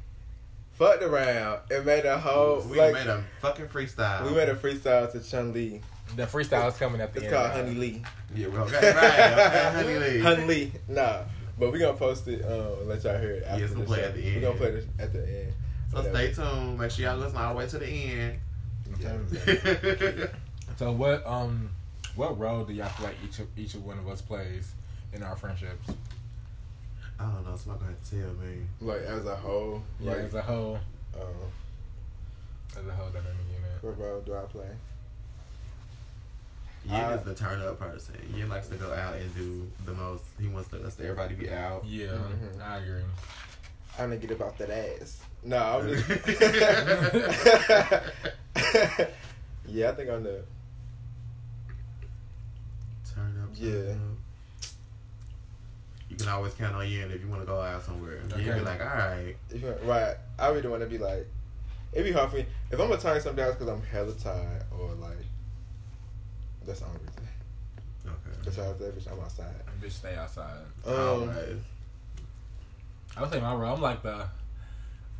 [0.78, 4.26] Fucked around and made a whole we like made a fucking freestyle.
[4.28, 5.80] we made a freestyle to Chun Li.
[6.16, 7.34] The freestyle is coming at the It's end.
[7.34, 7.64] called y'all.
[7.64, 8.02] Honey Lee.
[8.34, 9.04] Yeah, well, okay, right.
[9.48, 10.20] Okay, honey Lee.
[10.20, 10.72] Honey Lee.
[10.88, 11.22] Nah.
[11.58, 13.88] But we gonna post it, um, and let y'all hear it after it's gonna the
[13.88, 14.04] play show.
[14.08, 14.28] at the end.
[14.28, 14.42] we end.
[14.42, 15.52] gonna play it at the end.
[15.90, 16.16] So Whatever.
[16.16, 16.78] stay tuned.
[16.78, 18.38] Make sure y'all listen all the way to the end.
[19.00, 20.26] Yeah.
[20.76, 21.70] So what um
[22.16, 24.72] what role do y'all feel like each of each of one of us plays
[25.14, 25.88] in our friendships?
[27.18, 27.56] I don't know.
[27.56, 28.66] Somebody gonna tell me.
[28.80, 29.82] Like as a whole.
[30.00, 30.78] Yeah, Like as a whole,
[31.14, 31.20] um,
[32.78, 33.82] as a whole that dynamic unit.
[33.82, 34.70] what role do I play?
[36.84, 38.14] Yin I- is the turn up person.
[38.34, 40.24] Yin likes to go out and do the most.
[40.40, 41.84] He wants to, us to everybody be out.
[41.86, 42.60] Yeah, Mhm.
[42.62, 43.02] I agree.
[43.98, 45.20] I'm gonna get about that ass.
[45.42, 46.06] No, I'm just.
[49.68, 50.44] yeah, I think I'm the.
[53.14, 53.54] Turn up.
[53.56, 53.92] Turn Yeah.
[53.92, 54.15] Up.
[56.18, 58.16] You can always count on Yin if you want to go out somewhere.
[58.16, 58.58] Yin Okay.
[58.58, 59.36] be like, all right.
[59.84, 61.26] Right, I really want to be like.
[61.92, 64.64] It'd be hard for me if I'm gonna turn something down because I'm hella tired
[64.78, 65.16] or like.
[66.66, 67.22] That's the only reason.
[68.06, 68.36] Okay.
[68.44, 69.54] Besides that, bitch, I'm outside.
[69.82, 70.56] Bitch, stay outside.
[70.86, 71.36] Um, Alright.
[73.16, 73.74] I would say my role.
[73.74, 74.26] I'm like the.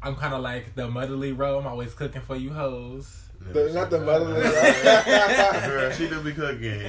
[0.03, 1.59] I'm kind of like the motherly role.
[1.61, 3.25] I'm always cooking for you hoes.
[3.53, 4.43] the, not the motherly.
[5.67, 6.81] Girl, she do be cooking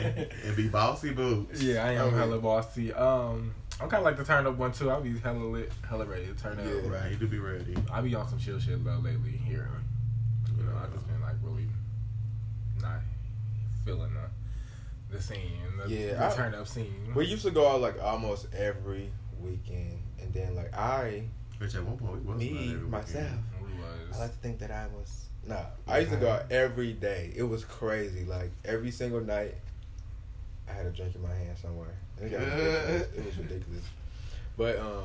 [0.45, 1.61] and be bossy boots.
[1.61, 2.17] Yeah, I am Okay.
[2.17, 2.93] hella bossy.
[2.93, 4.89] Um, I'm kind of like the turn up one too.
[4.89, 6.65] I'll be hella lit, hella ready to turn up.
[6.65, 6.89] Yeah.
[6.89, 7.75] Right, you do be ready.
[7.91, 9.69] I be on some chill shit though lately here.
[10.57, 11.67] You know, I just been like really
[12.81, 12.99] not
[13.85, 17.11] feeling the the scene, the, Yeah, the I- turn up scene.
[17.15, 21.23] we used to go out like almost every weekend, and then like I,
[21.59, 23.43] which at one point we was me every myself, weekend.
[24.11, 25.25] We I like to think that I was.
[25.45, 27.31] Nah, I used to go out every day.
[27.35, 28.25] It was crazy.
[28.25, 29.53] Like every single night,
[30.67, 31.95] I had a drink in my hand somewhere.
[32.21, 33.07] It, got ridiculous.
[33.15, 33.83] it was ridiculous.
[34.57, 35.03] But um,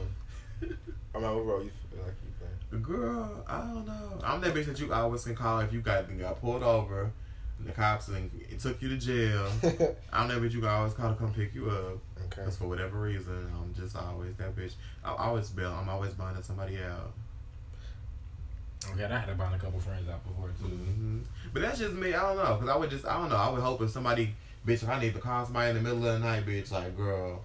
[1.15, 2.79] I'm like, what role you feel like you play?
[2.81, 4.21] Girl, I don't know.
[4.25, 7.11] I'm that bitch that you always can call if you got got pulled over.
[7.59, 9.47] And the cops and it took you to jail.
[10.13, 11.99] I'm that bitch you can always call to come pick you up.
[12.27, 12.45] okay.
[12.45, 14.73] Cause for whatever reason, I'm just always that bitch.
[15.05, 15.77] I always bail.
[15.79, 17.13] I'm always buying somebody out.
[18.91, 20.65] Okay, and I had to bond a couple friends out before too.
[20.75, 21.19] hmm
[21.53, 22.15] But that's just me.
[22.15, 22.57] I don't know.
[22.57, 23.37] Cause I would just, I don't know.
[23.37, 24.35] I would hope if somebody,
[24.67, 26.97] bitch, if I need to call somebody in the middle of the night, bitch, like
[26.97, 27.45] girl,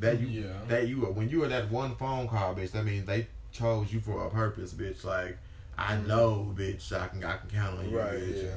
[0.00, 0.52] that you, Yeah.
[0.68, 4.00] that you, when you were that one phone call, bitch, that means they chose you
[4.00, 5.04] for a purpose, bitch.
[5.04, 5.38] Like
[5.78, 6.08] I mm-hmm.
[6.08, 8.44] know, bitch, I can, I can count on you, Right, bitch.
[8.44, 8.50] yeah.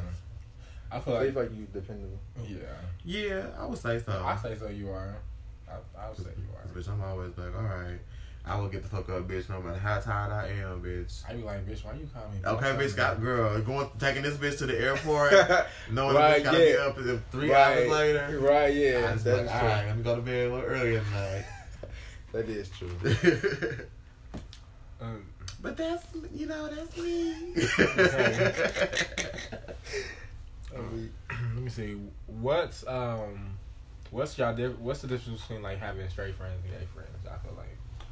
[0.92, 2.20] I feel I like, feel like you dependable.
[2.48, 2.58] yeah.
[3.04, 4.24] Yeah, I would say so.
[4.26, 4.68] I say so.
[4.70, 5.16] You are.
[5.70, 6.74] I, I would say you are.
[6.82, 8.00] Bitch, I'm always like, all right,
[8.48, 11.22] I will get the fuck up, bitch, no matter how tired I am, bitch.
[11.30, 12.40] I be like, bitch, why you call me?
[12.46, 15.34] Okay, bitch, got girl going taking this bitch to the airport,
[15.92, 16.72] knowing Right, the bitch gotta yeah.
[16.72, 18.40] be up in three right, hours later.
[18.40, 19.12] Right, I yeah.
[19.14, 19.68] just That's like, true.
[19.68, 21.46] right, let me go to bed a little earlier tonight.
[22.34, 22.92] That is true.
[25.00, 25.26] Um,
[25.62, 27.36] but that's you know that's me.
[30.76, 31.98] Um, let me see.
[32.28, 33.58] What's um,
[34.12, 34.54] what's y'all?
[34.56, 37.10] What's the difference between like having straight friends and gay friends?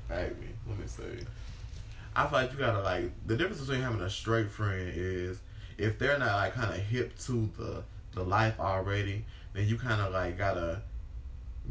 [0.09, 0.39] I feel like.
[0.39, 1.25] Baby, let me see.
[2.15, 5.39] I feel like you gotta like the difference between having a straight friend is
[5.77, 9.99] if they're not like kind of hip to the the life already, then you kind
[10.01, 10.81] of like gotta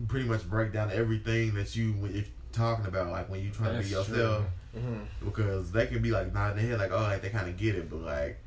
[0.09, 3.83] pretty much break down everything that you if talking about like when you trying to
[3.89, 4.45] be That's yourself
[4.77, 5.05] mhm.
[5.25, 7.75] because they can be like nodding their head like oh like they kind of get
[7.75, 8.39] it but like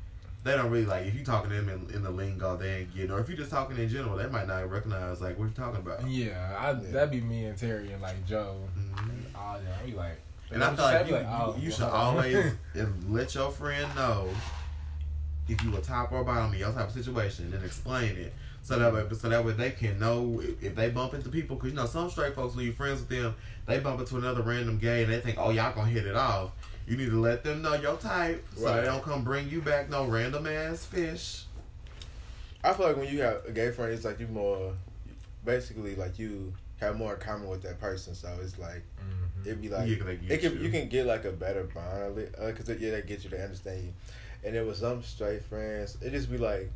[0.44, 2.94] they don't really like if you talking to them in, in the lingo they ain't
[2.94, 5.50] getting or if you just talking in general they might not recognize like what you
[5.50, 6.90] talking about Yeah, I, Yeah.
[6.92, 8.56] that'd be me and Terry and like Joe.
[8.78, 9.17] Mhm.
[9.38, 9.72] And all them.
[9.82, 10.20] I be like,
[10.50, 12.52] and I what feel like you, I you, oh, you should well, always
[13.08, 14.28] let your friend know
[15.48, 18.32] if you a top or bottom in your type of situation and explain it.
[18.62, 21.56] So that way, so that way they can know if, if they bump into people.
[21.56, 23.34] Cause you know some straight folks when you friends with them,
[23.66, 26.50] they bump into another random gay and they think, oh y'all gonna hit it off.
[26.86, 28.80] You need to let them know your type, so Right.
[28.80, 31.44] they don't come bring you back no random ass fish.
[32.64, 34.72] I feel like when you have a gay friend, it's like you more,
[35.44, 38.14] basically like you have more in common with that person.
[38.14, 39.17] So it's like Mhm.
[39.48, 39.96] It'd be like Yeah,
[40.28, 40.70] it can you.
[40.70, 43.92] can get like a better bond because uh, yeah, they get you to understand you.
[44.44, 45.96] And it was some straight friends.
[46.00, 46.70] It just be like,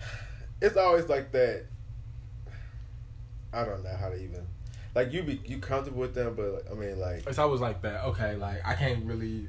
[0.62, 1.64] it's always like that.
[3.52, 4.46] I don't know how to even,
[4.94, 7.82] like you be you comfortable with them, but like, I mean like It's always like
[7.82, 8.04] that.
[8.06, 9.48] Okay, like I can't really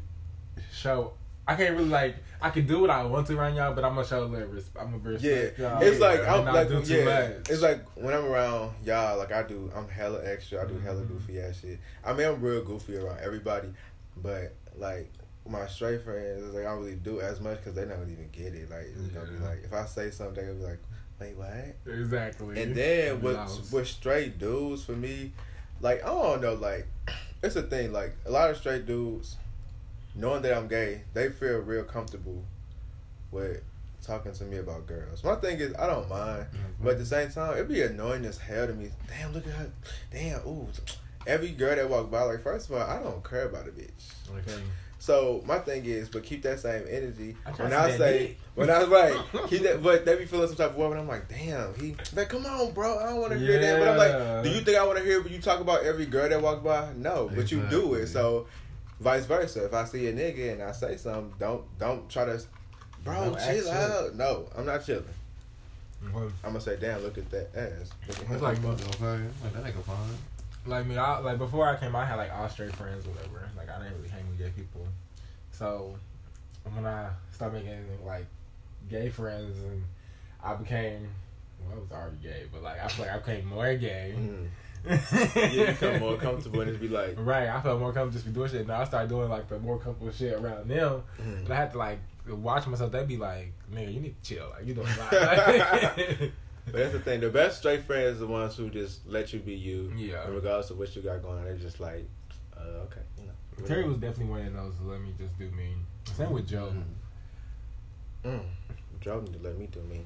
[0.73, 1.13] show.
[1.47, 2.15] I can't really like.
[2.41, 4.47] I can do what I want to around y'all, but I'm gonna show a little
[4.47, 4.85] respect.
[4.85, 5.81] I'm gonna Yeah, y'all.
[5.83, 7.49] it's like I'm not like do too yeah, much.
[7.49, 10.63] it's like when I'm around y'all, like I do, I'm hella extra.
[10.63, 11.07] I do hella Mhm.
[11.09, 11.79] goofy ass shit.
[12.03, 13.69] I mean, I'm real goofy around everybody,
[14.17, 15.11] but like
[15.47, 18.29] my straight friends, it's like I don't really do as much because they don't even
[18.31, 18.69] get it.
[18.69, 20.79] Like it's gonna be like if I say something, they're gonna be like,
[21.19, 21.93] wait, what?
[21.93, 22.61] exactly.
[22.61, 25.33] And then with with straight dudes for me,
[25.81, 26.87] like I don't know, like
[27.43, 27.91] it's a thing.
[27.91, 29.35] Like a lot of straight dudes,
[30.15, 32.43] knowing that I'm gay, they feel real comfortable
[33.31, 33.61] with
[34.03, 35.23] talking to me about girls.
[35.23, 36.83] My thing is I don't mind, Mhm.
[36.83, 38.91] but at the same time, it'd be annoying as hell to me.
[39.07, 39.69] Damn, look at her.
[40.11, 40.67] Damn, ooh.
[41.25, 43.91] Every girl that walk by, like first of all, I don't care about a bitch.
[44.39, 44.61] Okay.
[44.99, 47.35] So my thing is, but keep that same energy.
[47.45, 48.37] I When I say, dick.
[48.55, 49.15] when I was right,
[49.49, 49.81] keep that.
[49.83, 52.45] But they be feeling some type of way, and I'm like, damn, he like, come
[52.45, 53.79] on, bro, I don't want to hear that.
[53.79, 56.27] But I'm like, do you think I want to hear you talk about every girl
[56.29, 56.91] that walk by?
[56.95, 58.07] No, but you do it.
[58.07, 58.47] So
[59.03, 59.65] vice versa.
[59.65, 62.41] If I see a nigga and I say something, don't don't try to,
[63.03, 63.71] bro, No chill action.
[63.71, 64.15] out.
[64.15, 65.03] No, I'm not chilling.
[66.13, 67.89] Well, I'm gonna say, damn, look at that ass.
[68.09, 68.09] At.
[68.09, 69.97] It's like okay, like that nigga fine.
[70.65, 73.49] like me, I, like before I came, I had like all straight friends, or whatever.
[73.55, 74.85] Like I didn't really hang with gay people.
[75.51, 75.95] So
[76.73, 78.25] when I started making like
[78.89, 79.83] gay friends, and
[80.43, 81.07] I became,
[81.61, 84.15] well, I was already gay, but like I feel like I became more gay.
[84.17, 84.47] Mm.
[84.85, 88.25] Yeah, you become more comfortable and just be like, Right, I felt more comfortable just
[88.25, 88.67] be doing shit.
[88.67, 91.03] Now I started doing like the more comfortable shit around them.
[91.21, 91.43] mm.
[91.43, 92.91] But I had to like watch myself.
[92.91, 94.49] They'd be like, "Nigga, you need to chill.
[94.49, 95.09] Like you doing a lot."
[96.65, 97.19] But that's the thing.
[97.19, 99.91] The best straight friends are the ones who just let you be you.
[99.97, 100.23] Yeah.
[100.25, 102.05] And regardless of what you got going on, they're just like,
[102.57, 103.67] uh, okay, you know.
[103.67, 104.73] Terry was definitely one of those.
[104.81, 105.75] Let me just do me.
[106.15, 106.73] Same with Joe.
[108.25, 108.39] Mm.
[109.01, 110.05] Joe need to let me do me.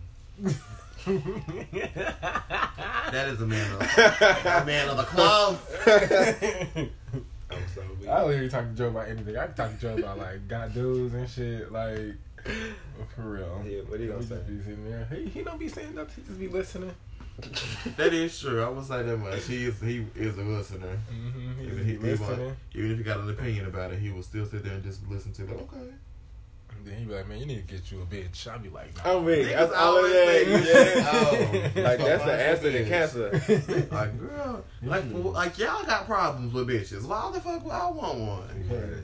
[3.12, 3.86] That is a man of a
[4.66, 5.88] man of the cloth.
[7.50, 8.10] I'm so weak.
[8.10, 9.38] I don't hear you talk to Joe about anything.
[9.38, 11.72] I can talk to Joe about like god dudes and shit.
[11.72, 12.16] Like
[13.16, 13.64] for real.
[13.66, 14.36] Yeah, what he gonna He say?
[14.36, 15.08] just be sitting there.
[15.12, 16.24] He, he don't be saying nothing.
[16.24, 16.92] He just be listening.
[17.98, 18.64] That is true.
[18.64, 19.46] I would say that much.
[19.46, 20.98] He is he is a listener.
[21.12, 21.60] Mm-hmm.
[21.62, 22.56] He Even, he, be he listening.
[22.74, 25.08] even if he got an opinion about it, he will still sit there and just
[25.10, 25.52] listen to it.
[25.52, 25.92] Okay.
[26.78, 28.70] And then he be like, "Man, you need to get you a bitch." I'd be
[28.70, 29.18] like, nah.
[29.18, 29.48] I'm weak.
[29.48, 30.68] That's all always it say, is.
[30.98, 31.82] yeah, oh.
[31.82, 33.88] Like that's the answer to cancer.
[33.92, 35.28] Like girl, like well, hmm.
[35.30, 37.06] like y'all got problems with bitches.
[37.06, 39.04] Why the fuck would I want one?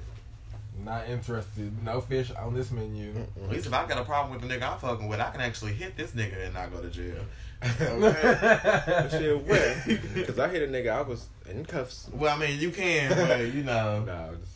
[0.84, 1.84] Not interested.
[1.84, 3.14] No fish on this menu.
[3.44, 5.42] At least if I got a problem with the nigga I'm fucking with, I can
[5.42, 7.24] actually hit this nigga and not go to jail.
[7.62, 10.00] But shit, when?
[10.14, 12.10] Because I hit a nigga, I was in cuffs.
[12.14, 14.04] Well, I mean, you can, but you know.
[14.04, 14.54] No, just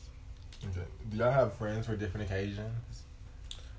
[0.66, 0.86] Okay.
[1.10, 2.74] Do y'all have friends for different occasions?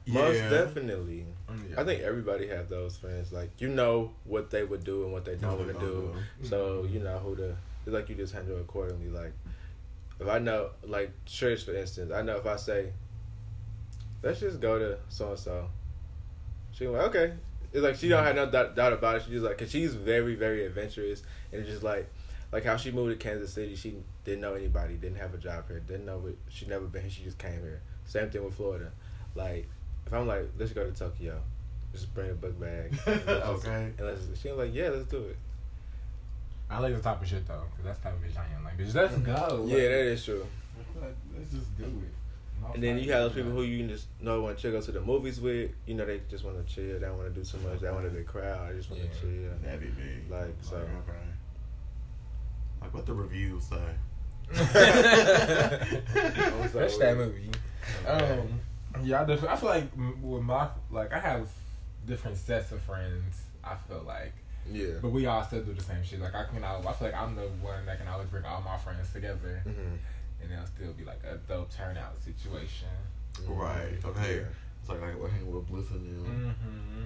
[0.08, 0.50] Most Yeah.
[0.50, 1.26] definitely.
[1.48, 1.80] Yeah.
[1.80, 3.32] I think everybody has those friends.
[3.32, 6.14] Like you know what they would do and what they don't want to do.
[6.42, 7.56] So you know who to.
[7.86, 9.08] It's like you just handle it accordingly.
[9.08, 9.32] Like
[10.20, 12.92] if I know, like church for instance, I know if I say,
[14.22, 15.68] let's just go to so and so.
[16.72, 17.32] She like okay.
[17.72, 19.22] It's like she don't have no doubt, doubt about it.
[19.24, 22.08] She just like, cause she's very very adventurous and it's just like,
[22.50, 23.74] like how she moved to Kansas City.
[23.76, 23.94] She
[24.24, 27.08] didn't know anybody, didn't have a job here, didn't know what she never been.
[27.10, 27.82] She just came here.
[28.06, 28.90] Same thing with Florida.
[29.34, 29.68] Like
[30.08, 31.40] if I'm like, let's go to Tokyo,
[31.92, 32.92] just bring a book bag.
[33.06, 33.92] And let's just- Okay.
[33.98, 35.36] And let's, she was like, yeah, let's do it.
[36.70, 38.64] I like the type of shit though, cause that's the type of bitch I am.
[38.64, 39.64] Like, bitch, let's go.
[39.68, 40.46] Yeah, that is true.
[41.00, 41.90] Like, let's just do it.
[42.60, 43.56] No And then you have those people no.
[43.56, 45.70] who you can just know want to go to the movies with.
[45.86, 46.98] You know, they just want to chill.
[46.98, 47.80] They don't want to do too much.
[47.80, 48.72] They want to be crowd.
[48.72, 49.20] They just want to Yeah.
[49.20, 49.50] chill.
[49.62, 50.12] That'd be me.
[50.28, 50.76] Like, so.
[50.76, 51.26] okay.
[52.82, 53.76] Like what the reviews say.
[56.72, 57.50] That's that movie.
[58.06, 58.60] Um,
[59.02, 59.90] yeah, I, definitely, I feel like
[60.22, 61.48] with my like I have
[62.06, 63.42] different sets of friends.
[63.64, 64.32] I feel like,
[64.70, 64.94] Yeah.
[65.02, 66.20] but we all still do the same shit.
[66.20, 68.62] Like I can, al- I feel like I'm the one that can always bring all
[68.62, 69.96] my friends together, hmm
[70.40, 72.88] and it'll still be like a dope turnout situation.
[73.46, 73.98] Right.
[74.04, 74.36] Okay.
[74.36, 74.42] Yeah.
[74.80, 76.54] It's like like we're hanging with Bliss and them.
[76.62, 77.04] Mm-hmm.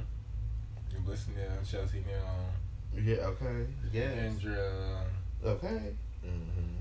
[1.05, 3.17] You listen to Chelsea now, Yeah.
[3.29, 3.67] Okay.
[3.93, 4.03] Yeah.
[4.03, 5.05] Andrea.
[5.45, 5.95] Okay.
[6.25, 6.77] Mm-hmm.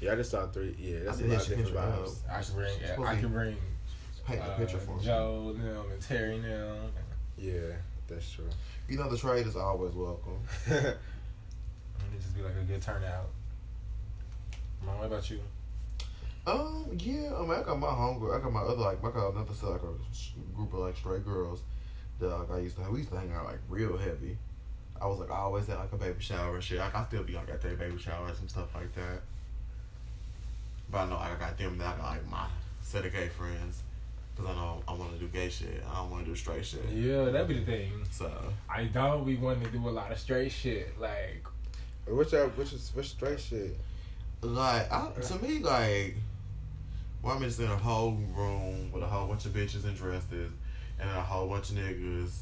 [0.00, 0.74] Yeah, I just saw three.
[0.78, 2.16] Yeah, that's I a did lot of hit you, different vibes.
[2.30, 2.78] I can bring.
[2.78, 3.56] She's I can bring.
[4.30, 5.04] Paint the uh, picture for me.
[5.04, 6.92] Joe, them, and Terry, them.
[7.36, 7.76] Yeah,
[8.08, 8.48] that's true.
[8.88, 10.40] You know the trade is always welcome.
[12.02, 13.28] And it just be like a good turnout.
[14.86, 15.40] Mom, what about you?
[16.46, 18.38] Um, yeah, I mean, I got my homegirl.
[18.38, 21.26] I got my other like, I got another set like a group of like straight
[21.26, 21.60] girls
[22.18, 22.90] that like I used to.
[22.90, 24.38] We used to hang out like real heavy.
[25.00, 26.78] I was like I always at like a baby shower and shit.
[26.78, 29.20] Like I still be like at their baby showers and stuff like that.
[30.90, 31.76] But I know like, I got them.
[31.76, 32.46] Then I got like my
[32.80, 33.82] set of gay friends
[34.40, 35.82] because I know I want to do gay shit.
[35.90, 36.84] I don't want to do straight shit.
[36.92, 37.92] Yeah, that'd be the thing.
[38.10, 38.30] So
[38.68, 40.98] I don't be wanting to do a lot of straight shit.
[41.00, 41.44] Like,
[42.06, 43.76] Which y'all, which is which straight shit?
[44.42, 46.14] like I, to me like
[47.22, 50.50] well, I'm just in a whole room with a whole bunch of bitches in dresses
[50.98, 52.32] and a whole bunch of niggas.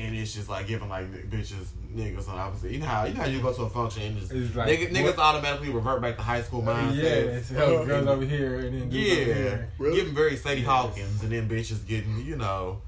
[0.00, 2.70] And it's just like giving like bitches niggas on opposite.
[2.72, 4.68] You know how you know how you go to a function and just It's like,
[4.68, 7.34] niggas, niggas automatically revert back to high school mindset.
[7.34, 9.68] yeah, so girls over here and then Yeah, here.
[9.78, 9.96] Really?
[9.98, 10.68] giving very Sadie Yes.
[10.70, 12.80] Hawkins, and then bitches getting you know,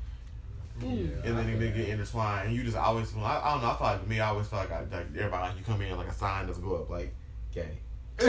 [0.81, 2.49] Yeah, and then they get intertwined.
[2.49, 3.25] And you just always feel.
[3.25, 3.71] I, I don't know.
[3.71, 5.97] I feel like me, I always feel like, I, like everybody like you come in
[5.97, 7.13] like a sign doesn't go up like
[7.53, 7.79] gay.
[8.21, 8.29] you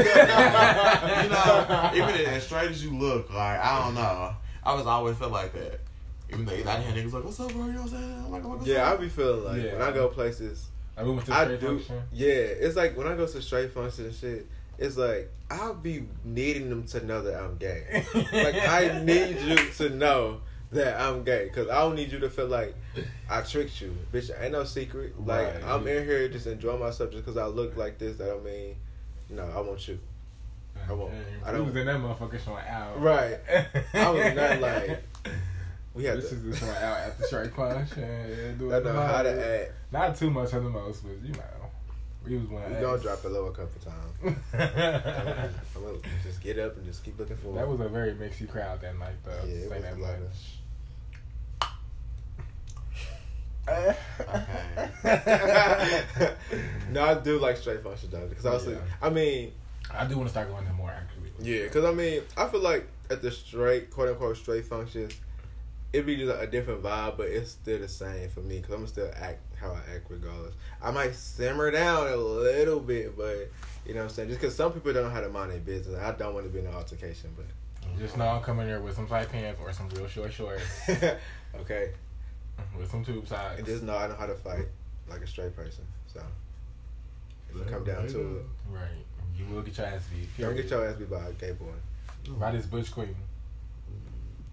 [1.30, 4.34] know, even as straight as you look, like I don't know.
[4.66, 5.80] I was always felt like that.
[6.34, 8.24] Even though I had niggas like, "What's up, bro?" You know what I'm saying?
[8.26, 9.74] I'm like, "What's Yeah, I be feeling like Yeah.
[9.74, 10.68] when I go places,
[10.98, 11.58] Like, we went to I do.
[11.58, 12.02] function.
[12.12, 14.48] Yeah, it's like when I go to straight function and shit.
[14.80, 18.04] It's like I'll be needing them to know that I'm gay.
[18.34, 20.42] like I need you to know
[20.72, 22.74] that I'm gay because I don't need you to feel like
[23.30, 24.32] I tricked you, bitch.
[24.42, 25.14] Ain't no secret.
[25.24, 25.64] Like Right.
[25.64, 28.18] I'm in here just enjoying myself just because I look like this.
[28.18, 28.76] That don't mean,
[29.30, 30.00] no, I want you.
[30.90, 31.14] I won't.
[31.46, 33.00] I I don't- was in that motherfucker showing out.
[33.00, 33.38] Right.
[33.94, 35.04] I was not like
[35.94, 36.36] we had This to.
[36.36, 39.62] is just showing out at the straight punch and do I it know how to
[39.62, 39.72] act.
[39.92, 41.44] Not too much of the most, but you know,
[42.26, 42.64] we was one.
[42.74, 44.38] We gonna drop it low a couple times.
[44.54, 47.60] I'm gonna, just get up and just keep looking forward.
[47.60, 49.32] that was a very mixy crowd that night, though.
[49.46, 50.20] Yeah, it was that much.
[56.92, 58.76] no, I do like straight function though, because I was, Yeah.
[59.02, 59.52] I mean,
[59.92, 61.32] I do want to start going to more actually.
[61.40, 65.14] yeah, because I mean, I feel like at the straight, quote unquote, straight functions,
[65.94, 68.80] it'd be just a different vibe, but it's still the same for me because I'm
[68.80, 70.56] gonna still act how I act regardless.
[70.82, 73.50] I might simmer down a little bit, but
[73.86, 74.30] you know what I'm saying?
[74.30, 76.52] Just because some people don't know how to mind their business, I don't want to
[76.52, 77.46] be in an altercation, but.
[78.00, 80.64] Just know I'm coming here with some tight pants or some real short shorts
[81.60, 81.92] okay,
[82.78, 83.58] with some tube socks.
[83.58, 84.66] and just know I know how to fight
[85.10, 85.84] like a straight person.
[86.12, 86.24] So
[87.54, 88.88] if it come down to it, Right.
[89.38, 90.30] You will get your ass beat.
[90.42, 91.66] don't get your ass beat by a gay boy,
[92.40, 93.08] By this Butch Queen.
[93.10, 93.16] Mm,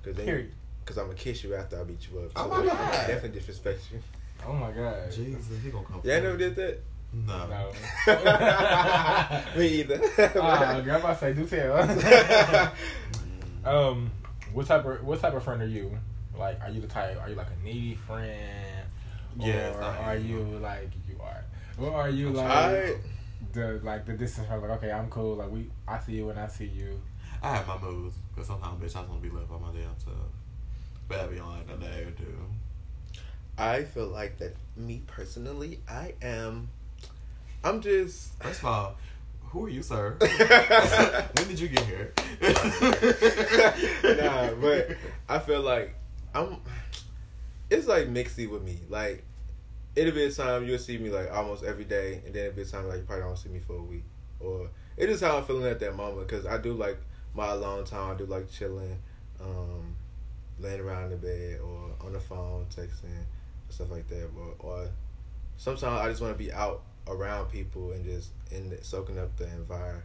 [0.02, 0.52] because then Period.
[0.84, 2.30] Because I'm gonna kiss you after I beat you up.
[2.36, 2.66] Oh So my I'm
[3.06, 4.00] definitely disrespect you.
[4.46, 5.10] Oh my god.
[5.12, 6.00] Jesus, he gonna come.
[6.02, 6.80] Yeah, I never did that.
[7.12, 7.46] No.
[7.48, 7.72] No.
[9.58, 10.00] Me either.
[10.40, 12.72] Ah, girl, I'm about to say, do tell.
[13.64, 14.10] um,
[14.52, 15.96] what type of what type of friend are you?
[16.36, 17.20] Like, are you the type?
[17.20, 18.86] Are you like a needy friend?
[19.38, 20.26] Yes, Or are am.
[20.26, 21.44] you like you are?
[21.78, 22.94] Or are you like I
[23.52, 25.36] the like the distance from like okay, I'm cool.
[25.36, 27.00] Like we, I see you when I see you.
[27.42, 29.72] I have my moods because sometimes, bitch, I just want to be left by my
[29.72, 30.16] damn self.
[31.10, 32.38] But I be on like a day or two.
[33.58, 34.54] I feel like that.
[34.76, 36.70] Me personally, I am.
[37.64, 38.40] I'm just.
[38.40, 38.96] First of all,
[39.46, 40.16] who are you, sir?
[40.20, 42.12] when did you get here?
[44.04, 44.96] nah, but
[45.28, 45.96] I feel like
[46.32, 46.58] I'm.
[47.70, 48.78] It's like mixy with me.
[48.88, 49.24] Like
[49.96, 52.62] it'll be a time you'll see me like almost every day, and then it'll be
[52.62, 54.04] a time like you probably don't see me for a week.
[54.38, 56.98] Or it is how I'm feeling at that moment because I do like
[57.34, 58.14] my alone time.
[58.14, 58.96] I do like chilling,
[59.40, 59.96] um,
[60.60, 63.24] laying around in the bed or on the phone texting
[63.68, 64.28] stuff like that.
[64.36, 64.88] Or, or
[65.56, 69.36] sometimes I just want to be out around people and just in the, soaking up
[69.36, 70.00] the envir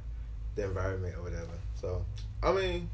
[0.56, 1.48] the environment or whatever.
[1.80, 2.04] So
[2.42, 2.90] I mean,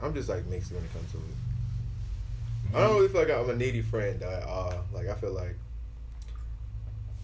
[0.00, 2.74] I'm just like mixed when it comes to it.
[2.74, 4.84] I don't really feel like I'm a needy friend at all.
[4.92, 5.56] Like I feel like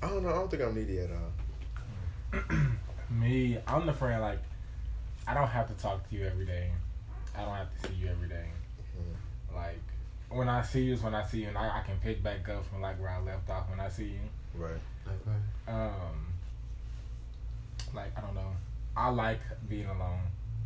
[0.03, 0.29] I don't know.
[0.29, 2.41] I don't think I'm needy at all.
[3.11, 4.39] Me, I'm the friend like
[5.27, 6.71] I don't have to talk to you every day.
[7.37, 8.47] I don't have to see you every day.
[9.59, 9.81] Like
[10.31, 12.49] when I see you is when I see you, and I, I can pick back
[12.49, 14.21] up from like where I left off when I see you.
[14.55, 14.81] Right.
[15.07, 15.39] okay.
[15.73, 16.33] Um,
[17.95, 18.53] like I don't know.
[18.97, 20.21] I like being alone.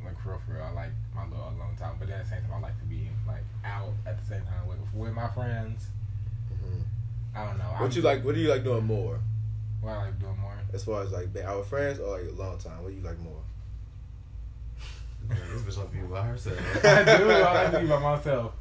[0.04, 0.64] Like for real, for real.
[0.64, 1.94] I like my little alone time.
[1.98, 4.42] But then at the same time, I like to be like out at the same
[4.42, 5.86] time with with my friends.
[6.48, 6.80] hmm
[7.34, 7.64] I don't know.
[7.64, 8.24] What I'm- you like?
[8.24, 9.18] What do you like doing more?
[9.80, 10.58] What I like doing more.
[10.72, 12.82] As far as like being out with friends or like a long time?
[12.82, 13.40] What do you like more?
[15.28, 16.58] Man, this bitch like to be by herself.
[16.84, 17.30] I do.
[17.30, 18.52] I like to be by myself.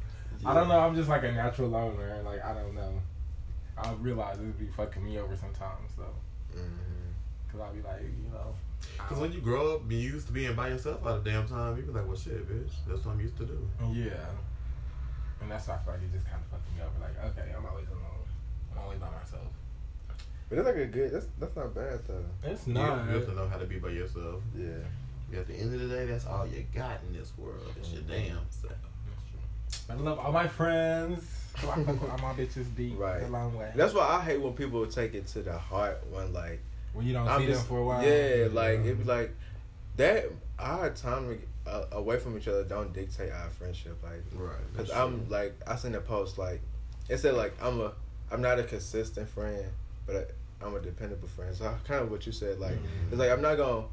[0.44, 0.78] I don't know.
[0.78, 2.20] I'm just like a natural loner.
[2.24, 3.00] Like I don't know.
[3.76, 6.58] I realize it would be fucking me over sometimes though.
[6.58, 6.68] hmm
[7.50, 8.54] Cause I'll be like, you know,
[8.96, 11.76] Because when you grow up, you used to being by yourself all the damn time.
[11.76, 12.70] You be like, well, shit, bitch.
[12.88, 13.58] That's what I'm used to do.
[13.92, 14.14] Yeah.
[15.42, 16.96] And that's why I feel like it just kind of fucked me over.
[16.98, 18.24] Like, okay, I'm always alone.
[18.72, 19.52] I'm always by myself.
[20.48, 21.12] But it's like a good.
[21.12, 22.24] That's that's not bad though.
[22.44, 22.82] It's not.
[22.82, 23.08] You not.
[23.08, 24.42] have to know how to be by yourself.
[24.56, 25.38] Yeah.
[25.38, 27.72] At the end of the day, that's all you got in this world.
[27.78, 28.72] It's your damn self.
[29.90, 31.24] I love all my friends.
[31.56, 32.98] I fuck with all my bitches deep.
[32.98, 33.22] Right.
[33.22, 33.70] A long way.
[33.74, 36.60] That's why I hate when people take it to the heart when like
[36.94, 38.02] when you don't I'm see just them for a while.
[38.04, 39.34] yeah, like it be like
[39.96, 40.26] that.
[40.58, 43.98] Our time uh, away from each other don't dictate our friendship.
[44.02, 44.56] Like Right.
[44.76, 45.26] Cause I'm true.
[45.30, 46.60] like I seen a post like
[47.08, 47.92] it said like I'm a
[48.30, 49.64] I'm not a consistent friend,
[50.06, 50.16] but
[50.62, 51.54] I, I'm a dependable friend.
[51.54, 53.08] So kind of what you said like Mhm.
[53.10, 53.86] it's like I'm not gonna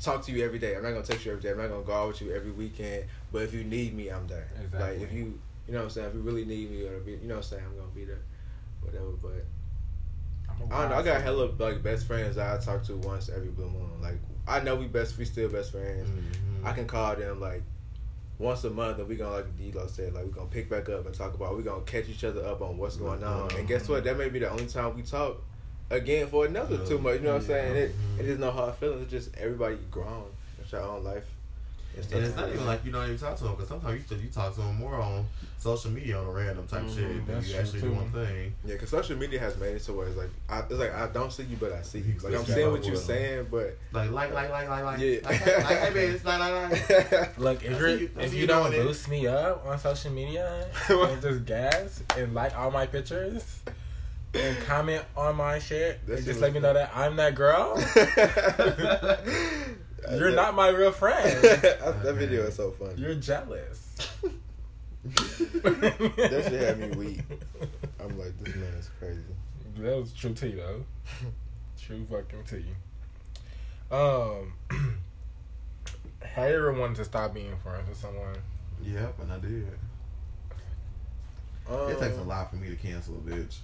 [0.00, 0.76] talk to you every day.
[0.76, 1.50] I'm not gonna text you every day.
[1.50, 3.04] I'm not gonna go out with you every weekend.
[3.32, 4.48] But if you need me, I'm there.
[4.62, 4.98] Exactly.
[4.98, 7.12] Like if you you know what I'm saying if you really need me or be,
[7.12, 8.20] you know what I'm saying I'm gonna be there.
[8.82, 9.10] Whatever.
[9.22, 9.44] But
[10.48, 10.96] I don't know.
[10.96, 13.90] I got hella like best friends that I talk to once every blue moon.
[14.00, 16.08] Like I know we best we still best friends.
[16.08, 16.66] Mhm.
[16.66, 17.62] I can call them like
[18.38, 21.06] once a month and we gonna like D-Lo said, like we gonna pick back up
[21.06, 23.50] and talk about we gonna catch each other up on what's going on.
[23.56, 24.04] And guess what?
[24.04, 25.42] That may be the only time we talk
[25.90, 27.20] again for another two months.
[27.20, 27.76] You know what I'm saying?
[27.76, 29.02] It, it is no hard feelings.
[29.02, 30.24] It's just everybody grown.
[30.60, 31.24] It's your own life.
[32.00, 34.16] stuff And it's not even like you don't even talk to them because sometimes you,
[34.18, 35.26] you talk to them more on
[35.58, 38.54] social media on a random type Mhm, shit than you actually do one thing.
[38.64, 41.06] yeah, because social media has made it to where it's like I, it's like I
[41.08, 42.14] don't see you, but I see you.
[42.22, 42.54] Like I'm Yeah.
[42.54, 45.18] saying what you're saying, but Like, like, like, like, like, like, Yeah.
[45.24, 46.70] like, like, hey, bitch, like, like,
[47.10, 47.38] like.
[47.38, 48.84] Look, if you're if you, you don't doing it.
[48.84, 53.60] boost me up on social media and just gas and like all my pictures
[54.36, 57.34] and comment on my shit That's and just just- let me know that I'm that
[57.34, 57.76] girl,
[60.18, 61.42] you're not my real friend.
[61.42, 62.94] that video is so funny.
[62.96, 63.82] You're jealous.
[65.04, 67.20] that shit had me weak.
[68.00, 69.20] I'm like, this man is crazy.
[69.78, 70.84] That was true tea though.
[71.80, 72.64] True fucking tea.
[73.94, 74.52] Um,
[76.22, 78.36] have you ever wanted to stop being friends with someone?
[78.82, 79.68] Yep, and I did.
[81.70, 83.58] Um, It takes a lot for me to cancel a bitch.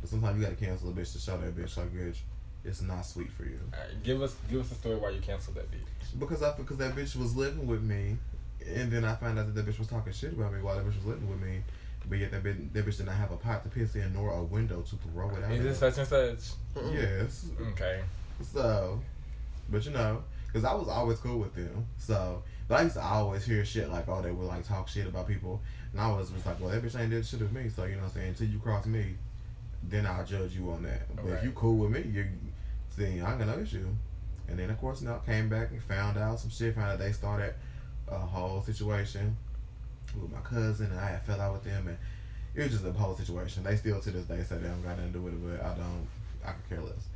[0.00, 2.18] But sometimes you gotta cancel a bitch to show that bitch like bitch,
[2.64, 3.58] it's not sweet for you.
[3.72, 6.18] Alright, give us give us a story why you canceled that bitch.
[6.18, 8.16] Because I because that bitch was living with me,
[8.66, 10.84] and then I found out that that bitch was talking shit about me while that
[10.84, 11.60] bitch was living with me.
[12.08, 14.32] But yet that bitch, that bitch did not have a pot to piss in nor
[14.32, 15.52] a window to throw it out.
[15.52, 15.76] Is it of.
[15.76, 16.56] such and such?
[16.92, 17.46] Yes.
[17.72, 18.00] Okay.
[18.42, 19.00] So,
[19.68, 21.86] but you know, because I was always cool with them.
[21.98, 25.06] So, but I used to always hear shit like, oh, they would like talk shit
[25.06, 25.60] about people.
[25.92, 27.68] And I was just like, well, that bitch ain't did shit with me.
[27.68, 28.28] So, you know what I'm saying?
[28.28, 29.16] Until you cross me,
[29.82, 31.14] then I'll judge you on that.
[31.16, 32.26] But if you cool with me, you
[32.96, 33.86] see, I ain't gonna issue.
[34.48, 36.74] And then, of course, now came back and found out some shit.
[36.74, 37.54] Found out they started
[38.08, 39.36] a whole situation
[40.20, 41.88] with my cousin, and I had fell out with them.
[41.88, 41.96] And
[42.54, 43.62] it was just a whole situation.
[43.62, 45.64] They still to this day say they don't got nothing to do with it, but
[45.64, 46.08] I don't,
[46.44, 47.06] I could care less.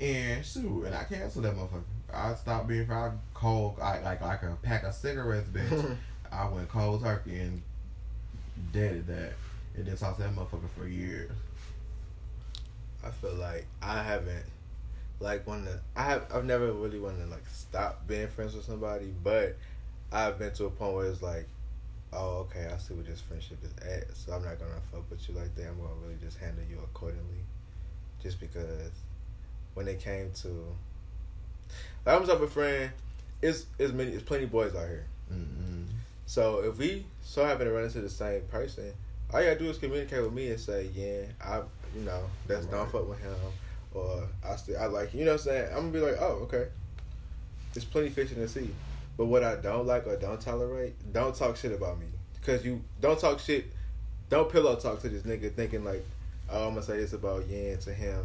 [0.00, 1.82] And shoot, and I canceled that motherfucker.
[2.12, 5.96] I stopped being I cold, I like like a pack of cigarettes, bitch.
[6.32, 7.62] I went cold turkey and
[8.72, 9.32] deaded that,
[9.76, 11.30] and then talked to that motherfucker for years.
[13.04, 14.44] I feel like I haven't
[15.20, 18.64] like wanted to, I have I've never really wanted to like stop being friends with
[18.64, 19.56] somebody, but
[20.12, 21.46] I've been to a point where it's like,
[22.12, 25.28] oh okay, I see where this friendship is at, so I'm not gonna fuck with
[25.28, 25.68] you like that.
[25.68, 27.42] I'm gonna really just handle you accordingly,
[28.22, 28.90] just because
[29.74, 30.48] when it came to
[32.06, 32.90] like I'm a friend,
[33.42, 35.06] it's it's many it's plenty boys out here.
[35.32, 35.86] Mm-mm.
[36.26, 38.92] So if we so happen to run into the same person,
[39.32, 41.62] all you gotta do is communicate with me and say, yeah, I,
[41.94, 43.34] you know, that's don't fuck with him,
[43.92, 45.24] or I still I like you.
[45.24, 45.68] Know what I'm saying?
[45.70, 46.66] I'm gonna be like, oh, okay.
[47.72, 48.70] There's plenty fish in the sea,
[49.16, 52.06] but what I don't like or don't tolerate, don't talk shit about me,
[52.44, 53.72] cause you don't talk shit,
[54.28, 56.04] don't pillow talk to this nigga thinking like,
[56.50, 58.22] oh, I'm gonna say this about Yan to him,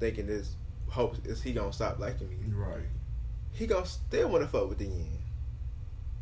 [0.00, 0.54] thinking this
[0.88, 2.82] hopes is he gonna stop liking me Right.
[3.52, 5.17] he gonna still wanna fuck with the yin.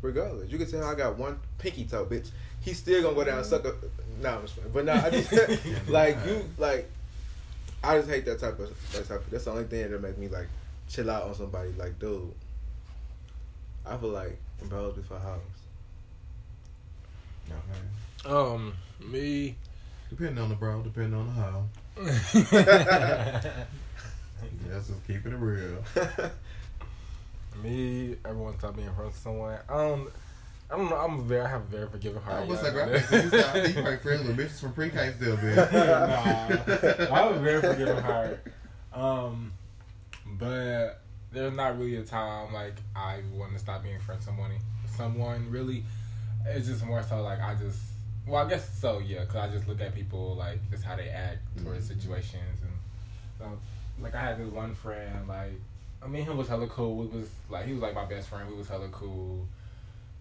[0.01, 0.51] Regardless.
[0.51, 2.29] You can tell I got one pinky toe, bitch.
[2.61, 3.73] He still gonna go down and suck a
[4.21, 4.73] nah, I'm just.
[4.73, 6.89] But nah, I just like you like
[7.83, 10.17] I just hate that type of that type of that's the only thing that make
[10.17, 10.47] me like
[10.87, 12.33] chill out on somebody like dude.
[13.85, 15.39] I feel like bros before house.
[17.49, 18.29] Okay.
[18.29, 19.55] Um, me.
[20.09, 21.63] Depending on the bro, depending on the how.
[24.69, 25.83] Let's just keep it real.
[27.63, 28.15] Me.
[28.25, 29.57] Everyone stop being friends with someone.
[29.69, 30.09] Um,
[30.69, 30.97] I don't know.
[30.97, 31.41] I'm very.
[31.41, 32.43] I have a very forgiving heart.
[32.43, 33.55] I was like, know I that.
[33.55, 33.61] you.
[33.67, 35.55] You probably friends with bitches from pre-K still, bitch.
[37.09, 38.43] nah, I have a very forgiving heart.
[38.93, 39.53] Um,
[40.39, 41.01] but
[41.31, 44.51] there's not really a time like I want to stop being friends with someone.
[44.95, 45.83] Someone really,
[46.45, 47.79] it's just more so like I just.
[48.25, 49.23] Well, I guess so, yeah.
[49.23, 51.87] Cause I just look at people like just how they act towards Mhm.
[51.95, 53.59] situations, and um,
[54.01, 55.53] like I had this one friend like
[56.01, 56.95] I mean, him was hella cool.
[56.95, 58.49] We was like, he was like my best friend.
[58.49, 59.47] We was hella cool,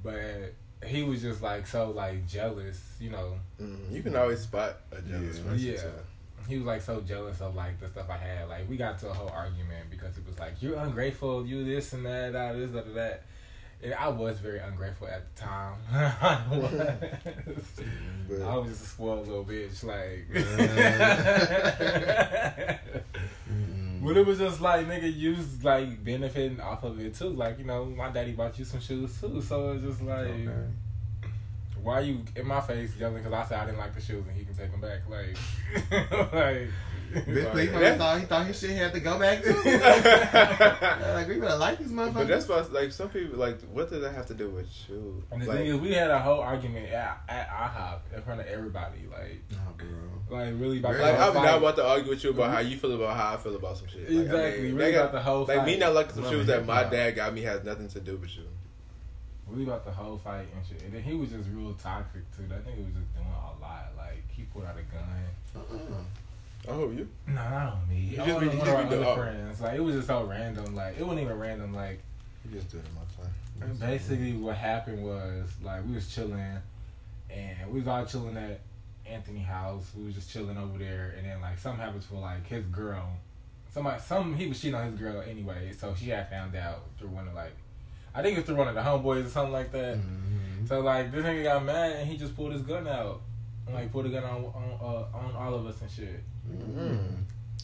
[0.03, 0.55] but
[0.85, 3.35] he was just like so like jealous, you know.
[3.61, 5.43] Mm, you can always spot a jealous Yeah.
[5.45, 5.59] person.
[5.59, 5.77] Yeah.
[5.77, 5.89] too.
[6.49, 8.49] He was like so jealous of like the stuff I had.
[8.49, 11.93] Like we got to a whole argument because he was like you're ungrateful, you this
[11.93, 13.23] and that, that this, that, that.
[13.83, 15.75] And I was very ungrateful at the time.
[15.93, 16.73] I was.
[18.29, 20.27] But I was just a spoiled little bitch, like.
[24.07, 27.31] But it was just like nigga, you was like benefiting off of it too.
[27.31, 30.69] Like you know, my daddy bought you some shoes too, so it's just like, Okay.
[31.83, 34.37] why you in my face yelling because I said I didn't like the shoes and
[34.37, 35.01] he can take them back?
[35.11, 36.69] Like, like,
[37.15, 39.55] Bitch, like- he probably thought he thought his shit had to go back too.
[39.67, 42.15] Yeah, like we better like these motherfuckers.
[42.15, 45.23] But that's why, like, some people, like, what does that have to do with you?
[45.31, 48.41] And the Like, thing is, we had a whole argument at, at IHOP in front
[48.41, 49.01] of everybody.
[49.11, 50.37] Like, Nah, bro.
[50.39, 51.45] like really about like, I'm fight.
[51.45, 52.71] not about to argue with you about how mm-hmm.
[52.71, 54.03] you feel about how I feel about some shit.
[54.11, 55.67] Like, I Exactly, mean, really they about got- the whole Like, fight.
[55.67, 56.91] me not liking some Love shoes that my Yeah.
[56.91, 58.45] dad got me has nothing to do with you.
[59.49, 60.83] We about the whole fight and shit.
[60.83, 62.43] And then he was just real toxic too.
[62.51, 63.93] I think he was just doing a lot.
[63.97, 65.05] Like he pulled out a gun.
[65.55, 66.03] Uh-uh.
[66.69, 67.09] Oh, you?
[67.27, 67.97] No, not on me.
[67.97, 69.17] You just be- one you of just our be the- other oh.
[69.17, 69.61] friends.
[69.61, 70.75] Like it was just so random.
[70.75, 71.73] Like it wasn't even random.
[71.75, 72.01] Like
[72.45, 73.77] You just did it, my time.
[73.79, 76.59] basically what happened was like we was chilling,
[77.31, 78.61] and we was all chilling at
[79.07, 79.91] Anthony house.
[79.97, 83.09] We was just chilling over there, and then like something happens for like his girl.
[83.71, 87.09] Somebody, some he was cheating on his girl anyway, so she had found out through
[87.11, 87.53] one of like,
[88.15, 89.99] I think it was through one of the homeboys or something like that.
[89.99, 90.67] Mhm.
[90.67, 93.21] So like this nigga got mad and he just pulled his gun out,
[93.67, 96.23] and, like put a gun on on uh, on all of us and shit.
[96.51, 96.99] Mm.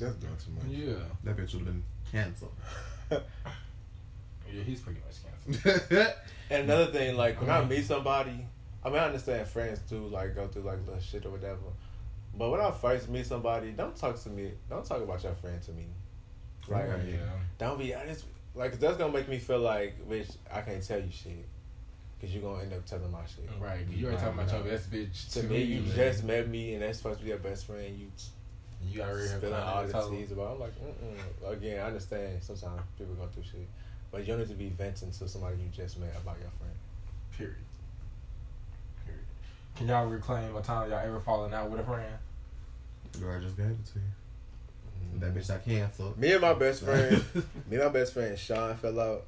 [0.01, 0.65] That's doing too much.
[0.69, 0.95] Yeah,
[1.25, 2.53] That bitch would have been canceled.
[3.11, 5.17] yeah, he's pretty much
[5.55, 6.15] canceled.
[6.51, 7.69] And another thing, like when I Mhm.
[7.71, 8.47] meet somebody,
[8.85, 11.61] I mean I understand friends too, like go through like little shit or whatever.
[12.37, 14.53] But when I first meet somebody, don't talk to me.
[14.69, 15.87] Don't talk about your friend to me.
[16.69, 16.99] Like, Right.
[17.09, 17.17] yeah.
[17.59, 18.25] don't be honest.
[18.55, 21.47] Like that's gonna make me feel like, bitch, I can't tell you shit,
[22.23, 23.51] cause you're gonna end up telling my shit.
[23.61, 25.33] Right, 'cause you already talking about your best bitch.
[25.33, 27.99] To me, you just met me, and that's supposed to be your best friend.
[27.99, 28.07] You
[28.85, 30.13] you already have spilling all the told.
[30.13, 30.55] teas about.
[30.55, 31.53] I'm like, mm-mm.
[31.53, 32.43] again, I understand.
[32.43, 33.69] Sometimes people go through shit,
[34.13, 36.75] but you don't need to be venting to somebody you just met about your friend.
[37.37, 37.57] Period.
[39.05, 39.25] Period.
[39.77, 42.15] Can y'all reclaim a time y'all ever fallen out with a friend?
[43.21, 44.05] Girl, I just gave it to you.
[45.17, 45.21] Mm.
[45.21, 46.19] That bitch got canceled.
[46.19, 49.25] Me and my best friend, me and my best friend Sean fell out,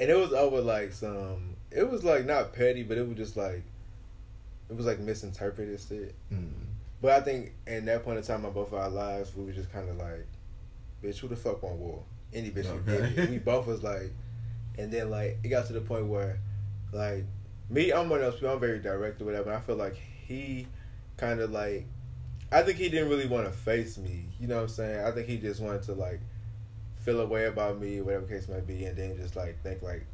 [0.00, 1.56] and it was over like some.
[1.70, 3.62] It was like not petty, but it was just like,
[4.68, 6.14] it was like misinterpreted shit.
[6.32, 6.50] Mm.
[7.02, 9.52] But I think in that point in time in both of our lives, we were
[9.52, 10.26] just kind of like,
[11.04, 12.02] bitch, who the fuck want war?
[12.32, 13.12] Any bitch Okay.
[13.14, 13.30] get.
[13.30, 14.10] We both was like,
[14.78, 16.38] and then like it got to the point where,
[16.92, 17.24] like,
[17.68, 18.54] me, I'm one of those people.
[18.54, 19.52] I'm very direct or whatever.
[19.52, 20.66] I feel like he
[21.18, 21.86] kind of like,
[22.50, 24.24] I think he didn't really want to face me.
[24.40, 25.04] You know what I'm saying?
[25.04, 26.20] I think he just wanted to like
[27.00, 30.06] feel a way about me, whatever case may be, and then just like think like,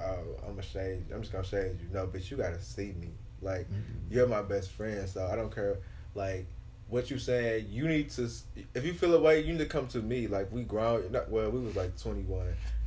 [0.00, 1.04] oh, I'm gonna shade.
[1.12, 1.88] I'm just gonna shade you.
[1.92, 3.10] No, bitch, you gotta see me.
[3.40, 4.10] Like Mm-mm.
[4.10, 5.78] you're my best friend, so I don't care.
[6.14, 6.46] Like
[6.88, 8.28] what you saying, you need to.
[8.74, 10.26] If you feel a way, you need to come to me.
[10.26, 11.12] Like we grown.
[11.12, 12.46] Not, well, we was like 21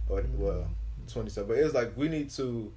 [0.10, 0.42] or mm-hmm.
[0.42, 0.68] well
[1.08, 2.72] 20 something, but it's like we need to.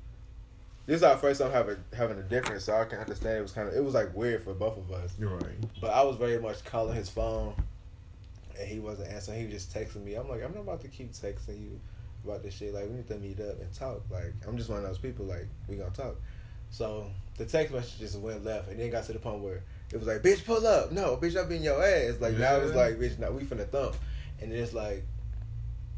[0.87, 3.39] This is our first time having having a difference, so I can understand.
[3.39, 5.15] It was kind of it was like weird for both of us.
[5.19, 5.81] You're right.
[5.81, 7.55] But I was very much calling his phone,
[8.59, 9.39] and he wasn't answering.
[9.39, 10.15] He was just texting me.
[10.15, 11.81] I'm like, I'm not about to keep texting you
[12.25, 12.75] about this shit.
[12.75, 14.03] Like, we need to meet up and talk.
[14.11, 15.27] Like, I'm just one of those people.
[15.27, 16.17] Like, we gonna talk.
[16.71, 19.97] So the text message just went left, and then got to the point where it
[19.97, 22.21] was like, "Bitch, pull up." No, bitch, I be in your ass.
[22.21, 23.95] Like now it's like, "Bitch, now we finna thump,"
[24.41, 25.05] and it's like,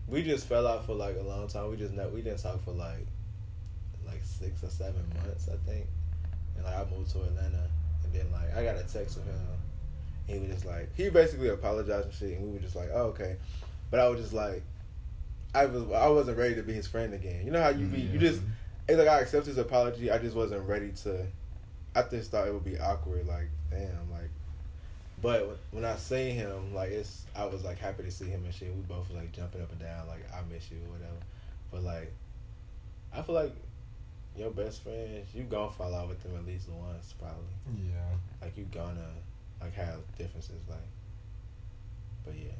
[0.09, 1.71] we just fell out for like a long time.
[1.71, 3.07] We just not, we didn't talk for like
[4.07, 5.87] like six or seven months, I think.
[6.57, 7.69] And like I moved to Atlanta,
[8.05, 9.39] and then like I got a text from him.
[10.27, 13.09] He was just like he basically apologized and shit, and we were just like, oh
[13.09, 13.37] okay.
[13.91, 14.62] But I was just like,
[15.55, 17.45] I was I wasn't ready to be his friend again.
[17.45, 18.41] You know how you be you just
[18.89, 20.11] it's like I accept his apology.
[20.11, 21.27] I just wasn't ready to.
[21.95, 23.27] I just thought it would be awkward.
[23.27, 24.31] Like damn, like.
[25.22, 28.55] But when I seen him, like it's I was like happy to see him and
[28.55, 28.74] shit.
[28.74, 31.16] We both was like jumping up and down, like I miss you or whatever.
[31.72, 32.12] But like,
[33.14, 33.53] I feel like
[34.37, 37.45] your best friends, you gonna fall out with them at least once, probably.
[37.89, 38.16] Yeah.
[38.43, 39.09] Like you gonna
[39.61, 40.79] like have differences, like.
[42.25, 42.51] But yeah,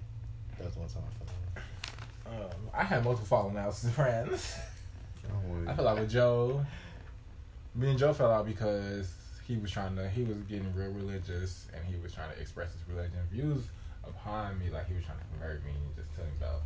[0.59, 2.53] that was one time I fell out.
[2.53, 4.55] Um, I had multiple falling outs with friends.
[5.66, 6.64] I fell out with Joe.
[7.74, 9.12] Me and Joe fell out because
[9.47, 12.72] he was trying to, he was getting real religious and he was trying to express
[12.72, 13.64] his religion views
[14.05, 14.70] upon me.
[14.70, 16.62] Like he was trying to convert me and just tell me about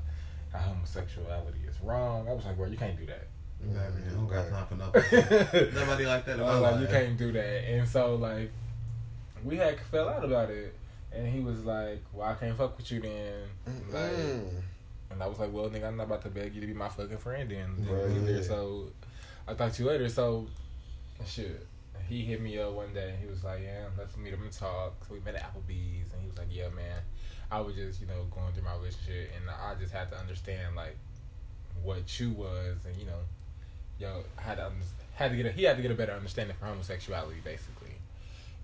[0.52, 2.28] how homosexuality is wrong.
[2.28, 3.26] I was like, bro, you can't do that.
[3.62, 4.02] Exactly.
[4.06, 5.74] I don't got time for nothing.
[5.74, 6.80] Nobody like that in I was like, life.
[6.80, 7.64] you can't do that.
[7.70, 8.50] And so like,
[9.44, 10.74] we had fell out about it.
[11.12, 13.42] And he was like, well, I can't fuck with you then.
[13.92, 14.52] Like.
[15.10, 16.88] And I was like, well, nigga, I'm not about to beg you to be my
[16.88, 17.86] fucking friend then.
[17.88, 18.44] Right, Then.
[18.44, 18.90] So
[19.48, 20.08] I talked to you later.
[20.08, 20.46] So
[21.26, 21.66] shit.
[22.08, 23.14] He hit me up one day.
[23.20, 24.94] He was like, yeah, let's meet up and talk.
[25.06, 26.12] So we met at Applebee's.
[26.12, 27.02] And he was like, yeah, man.
[27.50, 29.30] I was just, you know, going through my relationship.
[29.36, 30.96] And I just had to understand, like,
[31.82, 32.78] what you was.
[32.86, 33.20] And, you know,
[33.98, 34.70] yo, I had to,
[35.14, 37.79] had to get a, he had to get a better understanding for homosexuality, basically.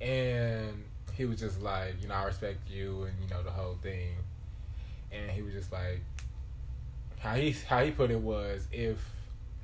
[0.00, 0.84] And
[1.14, 4.16] he was just like, you know, I respect you and, you know, the whole thing.
[5.10, 6.00] And he was just like,
[7.18, 8.98] how he how he put it was if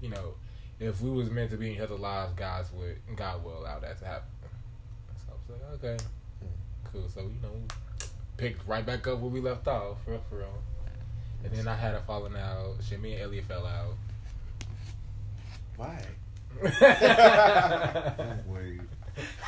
[0.00, 0.34] you know
[0.80, 3.78] if we was meant to be in each other's lives, God would God will allow
[3.78, 4.28] that to happen.
[5.26, 6.98] So I was like, okay, mm-hmm.
[6.98, 7.08] cool.
[7.08, 7.54] So you know,
[8.36, 10.58] picked right back up where we left off, for real, for real.
[11.44, 12.76] And then I had a falling out.
[12.88, 13.94] Shit, me and Elliot fell out.
[15.76, 16.04] Why?
[18.46, 18.80] Wait.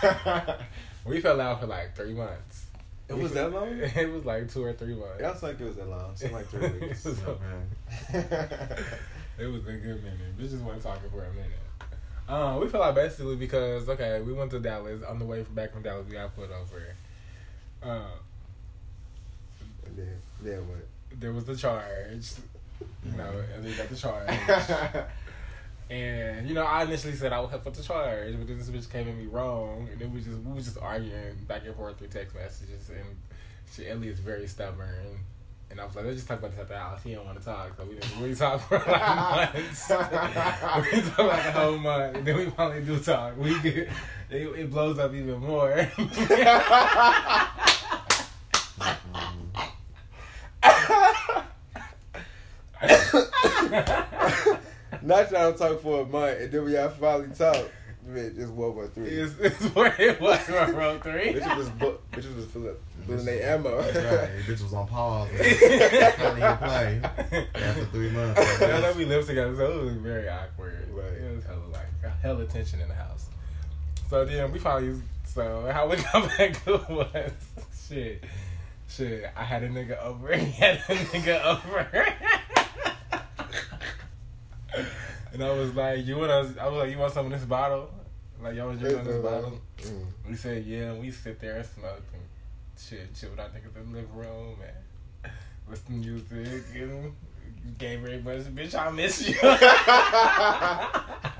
[1.07, 2.67] we fell out for like three months.
[3.09, 3.69] It was that long?
[3.81, 5.21] it was like two or three months.
[5.21, 6.17] It was like it was that long.
[6.17, 7.05] Seemed like three weeks.
[7.07, 8.27] It was, Okay.
[9.39, 10.39] it was a good minute.
[10.39, 11.51] Bitches wasn't talking for a minute.
[12.27, 15.03] Um, we fell out basically because okay, we went to Dallas.
[15.03, 16.83] On the way back from Dallas, we got put over.
[17.83, 18.07] Uh,
[19.87, 20.87] And then, then what?
[21.21, 22.33] there was the charge.
[23.05, 24.29] You know, and they got the charge.
[25.91, 28.70] And you know, I initially said I would help with the charge, but then this
[28.70, 31.74] bitch came at me wrong, and then we just we was just arguing back and
[31.74, 33.16] forth through text messages, and
[33.70, 35.20] she Elliot's very stubborn,
[35.70, 37.03] and I was like, let's just talk about this at the house.
[37.03, 38.87] He don't want to talk, so we didn't really talk for like
[39.55, 39.91] months.
[39.91, 43.37] we talked like a whole month, and then we finally do talk.
[43.37, 43.91] We get it,
[44.30, 45.70] it blows up even more.
[55.05, 57.57] Not y'all talk for a month, and then we y'all finally talk.
[58.07, 59.09] Man, it's World War Three.
[59.09, 61.35] it's, it's where it was, World War Three.
[61.35, 62.75] Bitches was bu- bitches was filling
[63.07, 63.83] building their ammo.
[63.83, 64.31] That's right.
[64.47, 65.29] Bitch was on pause.
[65.37, 65.49] Trying
[66.41, 67.01] to play
[67.55, 68.61] after three months.
[68.61, 70.89] now that we lived together, so it was very awkward.
[70.91, 71.13] Right.
[71.13, 73.27] It was hella like hella tension in the house.
[74.09, 77.33] So then we finally so how we got back to it was
[77.89, 78.25] shit.
[78.89, 79.31] Shit.
[79.37, 82.07] I had a nigga over, he had a nigga over.
[85.35, 87.45] And I was like, You want us I was like, You want some of this
[87.45, 87.91] bottle?
[88.43, 89.61] Like y'all was drinking this bottle?
[89.78, 90.07] Mm.
[90.28, 92.22] We said yeah, and we sit there and smoke and
[92.78, 95.32] shit, chill with our niggas in the living room and
[95.68, 97.12] listen to music and
[97.78, 99.37] gave very much, bitch, I miss you.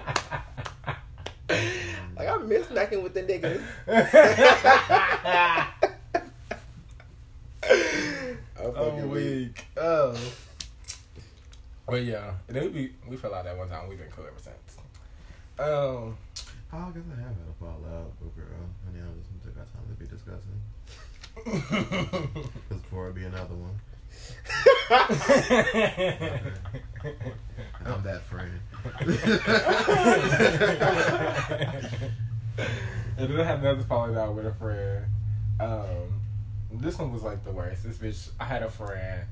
[2.17, 3.61] Like I miss smacking with the niggas.
[3.89, 5.67] I'm
[8.67, 9.25] I'm fucking weak.
[9.25, 9.67] weak.
[9.77, 10.17] Oh.
[11.87, 13.89] But yeah, then we we fell out that one time.
[13.89, 14.79] We've been cool ever since.
[15.59, 16.17] Um,
[16.77, 18.67] Oh, I guess I have had a fallout with girl.
[18.85, 20.61] Honey, I just took our time to be discussing.
[22.69, 23.79] Because before it be another one.
[27.85, 28.59] I'm that friend.
[33.19, 35.05] and then I had another falling out with a friend.
[35.61, 36.21] Um,
[36.73, 37.85] this one was like the worst.
[37.85, 39.29] This bitch, I had a friend.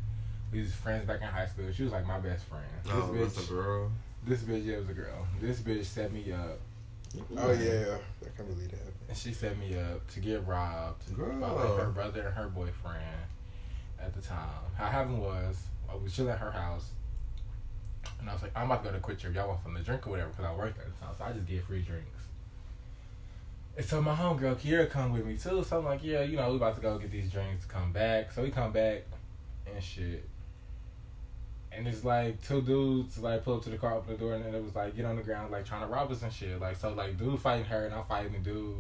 [0.52, 1.64] We was friends back in high school.
[1.72, 2.64] She was like my best friend.
[2.86, 3.92] Oh, this Oh, bitch, that's a girl.
[4.26, 5.26] this bitch, yeah, was a girl.
[5.40, 6.58] This bitch set me up.
[7.36, 8.80] Oh yeah, I can't believe that.
[9.08, 11.38] And she set me up to get robbed Girl.
[11.38, 13.02] by like her brother and her boyfriend
[14.00, 14.48] at the time.
[14.76, 16.90] How happened was I was chilling at her house,
[18.20, 19.34] and I was like, I'm about to go to QuikTrip.
[19.34, 20.30] Y'all want something to drink or whatever?
[20.30, 22.08] Because I worked at the time, so I just get free drinks.
[23.76, 25.64] And so my homegirl Kiera come with me too.
[25.64, 27.92] So I'm like, yeah, you know, we about to go get these drinks, to come
[27.92, 28.30] back.
[28.32, 29.02] So we come back
[29.72, 30.28] and shit.
[31.74, 34.44] And it's like two dudes like pull up to the car, open the door, and
[34.44, 36.60] then it was like get on the ground, like trying to rob us and shit.
[36.60, 38.76] Like so, like dude fighting her, and I'm fighting the dude,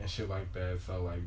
[0.00, 0.78] and shit like that.
[0.86, 1.20] So like,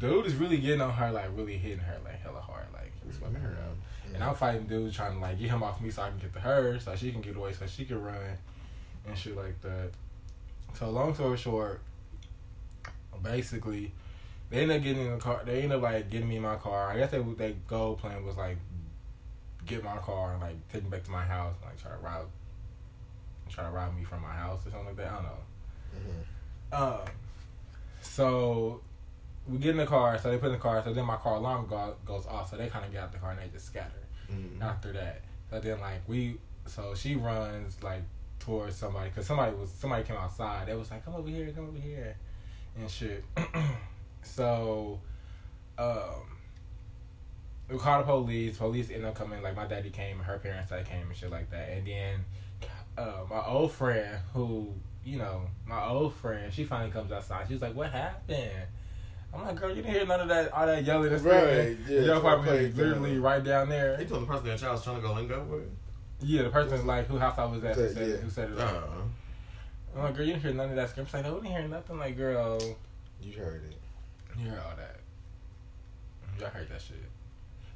[0.00, 3.16] dude is really getting on her, like really hitting her like hella hard, like he's
[3.16, 3.76] fucking her up.
[4.14, 6.32] And I'm fighting dude trying to like get him off me so I can get
[6.32, 8.16] to her, so she can get away, so she can run,
[9.06, 9.90] and shit like that.
[10.74, 11.80] So long story short,
[13.22, 13.92] basically,
[14.50, 15.42] they end up getting in the car.
[15.44, 16.90] They end up like getting me in my car.
[16.90, 18.56] I guess they their goal plan was like
[19.68, 21.96] get my car and like take me back to my house, and, like try to
[21.98, 22.26] rob,
[23.48, 25.06] try to rob me from my house or something like that.
[25.12, 25.38] I don't know.
[26.72, 27.04] Mhm.
[27.06, 27.08] Um,
[28.00, 28.80] so
[29.46, 30.18] we get in the car.
[30.18, 30.82] So they put in the car.
[30.84, 32.50] So then my car alarm go, goes off.
[32.50, 33.92] So they kind of get out the car and they just scatter
[34.30, 34.60] Mm.
[34.60, 35.22] after that.
[35.50, 38.02] So then like we, so she runs like
[38.40, 40.68] towards somebody because somebody was somebody came outside.
[40.68, 42.14] They was like, "Come over here, come over here,"
[42.76, 43.24] and shit.
[44.22, 45.00] so,
[45.78, 46.27] um,
[47.70, 48.56] we called the police.
[48.58, 49.42] Police ended up coming.
[49.42, 51.68] Like my daddy came, and her parents that came and shit like that.
[51.70, 52.24] And then
[52.96, 54.72] uh, my old friend, who
[55.04, 57.46] you know, my old friend, she finally comes outside.
[57.48, 58.66] She's like, "What happened?"
[59.34, 61.78] I'm like, girl, you didn't hear none of that, all that yelling and Right, screaming.
[61.86, 63.20] yeah, Your it's all apartment literally down.
[63.22, 65.68] right down there." He told the person that child was trying to go lingo with.
[66.20, 68.16] Yeah, the person's like, who house I was at, who Said, said, yeah.
[68.16, 68.58] who said it.
[68.58, 68.80] Uh,
[69.96, 71.06] I'm like, girl, you didn't hear none of that scream.
[71.06, 71.98] She's like, no, we didn't hear nothing.
[71.98, 72.58] Like, girl,
[73.22, 73.76] You heard it.
[74.42, 74.96] you heard all that.
[76.40, 76.96] Y'all heard that shit.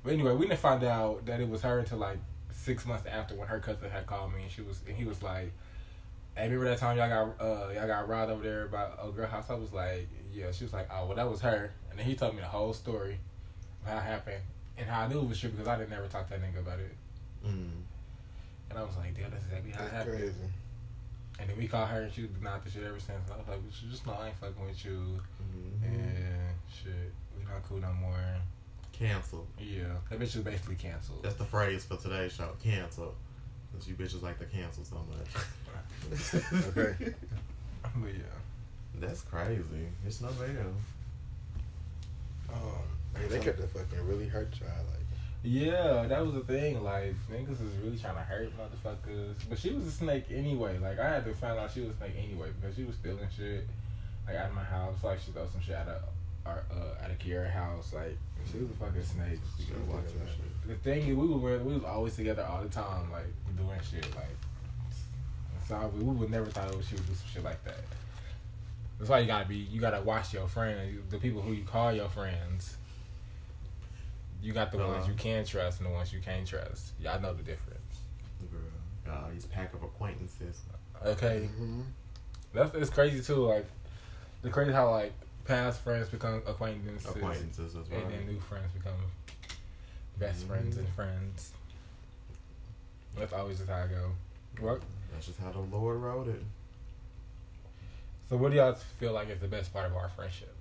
[0.04, 2.18] But anyway, we didn't find out that it was her until like
[2.50, 5.22] six months after when her cousin had called me and she was and he was
[5.22, 5.52] like,
[6.36, 9.26] Hey, remember that time y'all got uh y'all got robbed over there by a girl
[9.26, 9.50] house?
[9.50, 12.14] I was like, Yeah, she was like, Oh well that was her and then he
[12.14, 13.18] told me the whole story
[13.84, 14.42] of how it happened
[14.78, 16.60] and how I knew it was true because I didn't never talk to that nigga
[16.60, 16.94] about it.
[17.46, 17.70] mm.
[18.70, 20.18] And I was like, damn, that's exactly how it That's happened.
[20.18, 20.52] crazy.
[21.40, 23.30] And then we called her and she denied the shit ever since.
[23.30, 25.20] I was like, well, just know I ain't fucking with you.
[25.42, 25.84] Mhm.
[25.84, 28.36] And shit, we not cool no more.
[29.02, 29.46] Cancel.
[29.58, 31.22] Yeah, that bitch is basically canceled.
[31.22, 32.50] That's the phrase for today's show.
[32.62, 33.14] Cancel.
[33.72, 35.44] Because you bitches like to cancel so much.
[36.10, 36.96] Okay.
[37.82, 38.22] but yeah.
[38.98, 39.62] That's crazy.
[40.04, 40.74] It's no bail.
[42.52, 42.58] Um,
[43.20, 44.86] Yeah, they could have fucking really hurt child.
[44.90, 45.06] Like,
[45.44, 46.82] yeah, that was the thing.
[46.82, 49.34] Like niggas is really trying to hurt motherfuckers.
[49.48, 50.78] But she was a snake anyway.
[50.78, 53.28] Like I had to find out she was a snake anyway because she was stealing
[53.36, 53.64] shit
[54.26, 54.96] like out of my house.
[55.02, 56.02] Like she stole some shit out of
[56.46, 57.92] our uh, out of Kiara house.
[57.92, 58.16] Like
[58.50, 59.38] she was a fucking snake.
[59.58, 60.68] She was Like, watching shit.
[60.68, 63.26] The thing is, we were we was always together all the time, like
[63.56, 64.06] doing shit.
[64.14, 64.36] Like
[65.66, 67.80] so we, we would never thought she would do some shit like that.
[68.98, 69.56] That's why you gotta be.
[69.56, 72.76] You gotta watch your friends, the people who you call your friends.
[74.42, 75.08] You got the ones Uh-huh.
[75.08, 76.92] you can trust and the ones you can't trust.
[77.00, 77.78] Y'all know the difference.
[78.50, 79.14] Girl.
[79.14, 80.62] Uh, these pack of acquaintances.
[81.04, 81.82] Okay, mm-hmm.
[82.52, 83.46] that's it's crazy too.
[83.46, 83.66] Like
[84.42, 85.12] the crazy how like
[85.44, 88.02] past friends become acquaintances, Acquaintances, that's right.
[88.02, 88.94] and then new friends become
[90.18, 90.48] best Mhm.
[90.48, 91.52] friends and friends.
[93.16, 94.12] That's always just how I go.
[94.60, 94.82] What?
[95.12, 96.42] That's just how the Lord wrote it.
[98.28, 100.54] So what do y'all feel like is the best part of our friendship?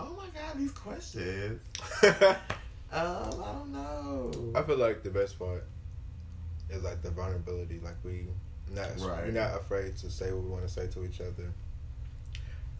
[0.00, 1.60] Oh my god, these questions.
[2.92, 4.52] Um, I don't know.
[4.54, 5.64] I feel like the best part
[6.70, 7.80] is like the vulnerability.
[7.82, 8.28] Like we
[8.70, 9.24] not Right.
[9.24, 11.50] we're not afraid to say what we want to say to each other.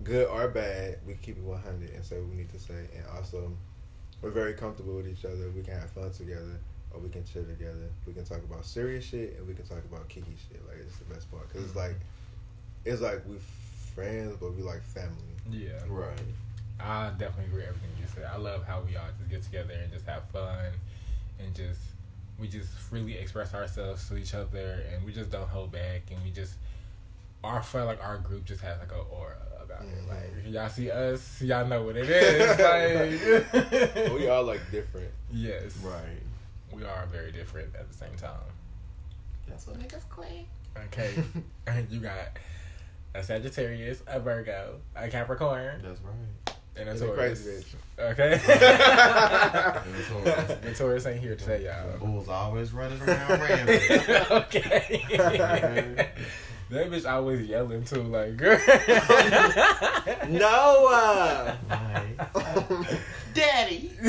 [0.03, 2.88] Good or bad, we keep it one hundred and say what we need to say,
[2.97, 3.53] and also
[4.20, 5.51] we're very comfortable with each other.
[5.55, 7.90] We can have fun together, or we can chill together.
[8.07, 10.61] We can talk about serious shit, and we can talk about kiki shit.
[10.66, 12.90] Like it's the best part because it's like mm-hmm.
[12.90, 13.38] it's like we're
[13.95, 15.34] friends, but we like family.
[15.51, 16.18] Yeah, Right.
[16.80, 18.24] I definitely agree with everything you said.
[18.24, 20.72] I love how we all just get together and just have fun
[21.38, 21.80] and just
[22.38, 26.22] we just freely express ourselves to each other and we just don't hold back and
[26.24, 26.55] we just
[27.45, 29.93] our fun like our group just has like a aura about Mhm.
[29.93, 30.09] it.
[30.09, 32.59] Like if y'all see us, y'all know what it is.
[34.05, 35.11] Like we all like different.
[35.33, 35.77] Yes.
[35.79, 36.23] Right.
[36.73, 38.31] We are very different at the same time.
[39.49, 40.47] That's what makes us click.
[40.87, 41.15] Okay.
[41.67, 42.17] and you got
[43.15, 46.57] a Sagittarius, a Virgo, a Capricorn, That's right.
[46.77, 47.43] and a And a Taurus.
[47.43, 47.65] crazy
[47.97, 48.33] Okay.
[48.33, 48.43] And
[49.95, 50.59] a Taurus.
[50.62, 51.93] the Taurus ain't here today, y'all.
[51.93, 54.31] The Bulls always running around rampant.
[54.33, 56.09] okay.
[56.71, 58.59] That bitch always yelling too, like girl.
[60.29, 61.57] Noah.
[61.71, 62.17] Right.
[62.35, 62.85] Uh.
[63.35, 63.91] Daddy.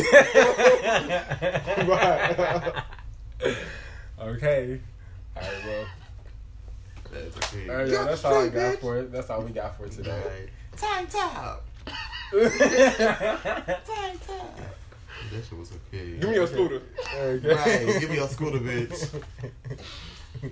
[1.87, 2.73] right.
[4.21, 4.79] okay.
[5.35, 5.85] All right, well,
[7.11, 7.69] That's a kid.
[7.69, 9.11] all right, y'all, that's all I got for it.
[9.11, 10.11] That's all we got for today.
[10.11, 10.49] Right.
[10.77, 11.65] Time top.
[12.31, 14.59] Time top.
[15.31, 16.19] That shit was a kid.
[16.21, 16.81] Give me your scooter.
[17.15, 17.99] Right.
[17.99, 19.21] Give me your scooter, bitch.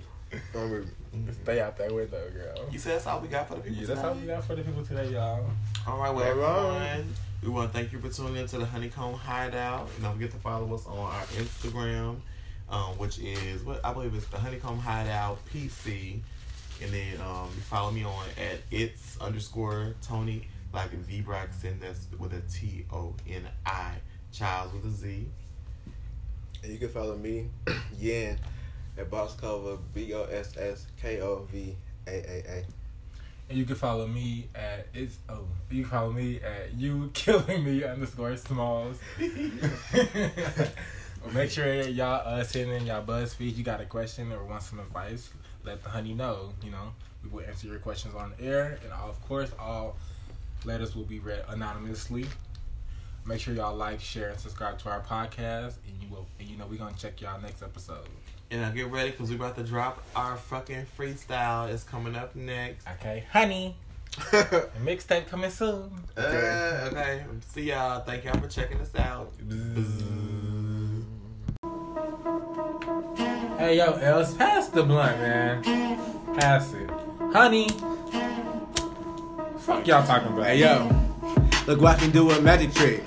[0.54, 0.94] I'm with-
[1.42, 2.68] Stay out that window, girl.
[2.70, 4.54] You said that's all we got for the people Yeah, that's all we got for
[4.54, 5.44] the people today, y'all.
[5.86, 6.88] All right, well, All right.
[6.88, 9.88] everyone, we want to thank you for tuning in to the Honeycomb Hideout.
[9.94, 12.16] And don't forget to follow us on our Instagram,
[12.70, 16.20] um, which is what I believe it's the Honeycomb Hideout PC.
[16.82, 21.78] And then um, you follow me on at it's underscore Toni like V Braxton.
[21.80, 23.92] That's with a T O N I.
[24.32, 25.26] Childs with a Z.
[26.62, 27.48] And you can follow me,
[27.98, 28.38] Yen,
[28.98, 31.76] at box cover B O S S K O V
[32.06, 32.64] A A A.
[33.48, 37.64] And you can follow me at it's oh you can follow me at you killing
[37.64, 38.98] me underscore smalls.
[41.32, 43.56] make sure y'all uh send in y'all BuzzFeed.
[43.56, 45.30] You got a question or want some advice?
[45.64, 46.52] Let the honey know.
[46.62, 46.92] You know
[47.24, 49.96] we will answer your questions on air, and of course all
[50.64, 52.26] letters will be read anonymously.
[53.26, 56.26] Make sure y'all like, share, and subscribe to our podcast, and you will.
[56.38, 58.06] And you know we're gonna check y'all next episode.
[58.50, 61.68] And now get ready because we're about to drop our fucking freestyle.
[61.68, 62.86] It's coming up next.
[63.00, 63.76] Okay, honey.
[64.32, 65.90] A mixtape coming soon.
[66.16, 66.80] Okay.
[66.82, 67.24] Uh, okay.
[67.48, 68.00] See y'all.
[68.00, 69.32] Thank y'all for checking us out.
[73.58, 75.62] Hey yo, Els, pass the blunt, man.
[76.38, 76.90] Pass it.
[77.32, 77.68] Honey.
[79.58, 80.46] Fuck y'all talking about.
[80.46, 80.88] Hey yo,
[81.66, 83.02] Look, what I can do a magic trick.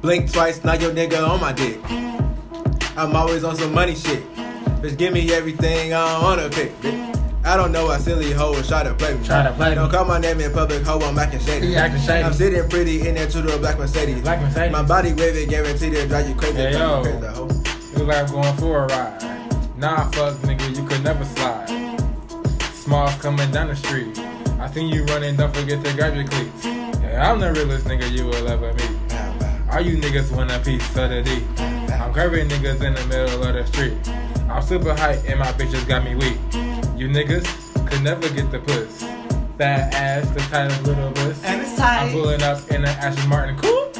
[0.00, 1.80] Blink twice, now your nigga on my dick.
[2.96, 4.22] I'm always on some money shit.
[4.80, 6.72] Bitch, give me everything I don't wanna pick.
[7.44, 9.26] I don't know why silly hoes try to play me.
[9.26, 9.74] Try to play me.
[9.74, 11.74] Don't call my name in public, hoe, I'm acting shady.
[11.74, 12.22] Acting shady.
[12.22, 14.22] I'm sitting pretty in there to the black Mercedes.
[14.22, 14.70] Black Mercedes.
[14.70, 16.56] My body wavy, guaranteed to drive you crazy.
[16.56, 17.02] Hey, yo.
[17.02, 17.48] crazy, hoe.
[17.96, 19.78] You like going for a ride.
[19.78, 21.66] Nah, fuck, nigga, you could never slide.
[22.74, 24.16] Smalls coming down the street.
[24.60, 26.64] I seen you running, don't forget to grab your cleats.
[26.64, 28.92] Yeah, I'm the realest nigga you will ever meet.
[29.72, 31.42] All you niggas want a piece of the D.
[31.92, 33.96] I'm curving niggas in the middle of the street.
[34.50, 36.38] I'm super hype and my bitches got me weak.
[36.98, 37.46] You niggas
[37.88, 39.02] could never get the puss.
[39.58, 41.44] Fat ass, the tightest little puss.
[41.44, 42.04] And it's tight.
[42.04, 43.94] I'm pulling up in an Aston Martin coupe.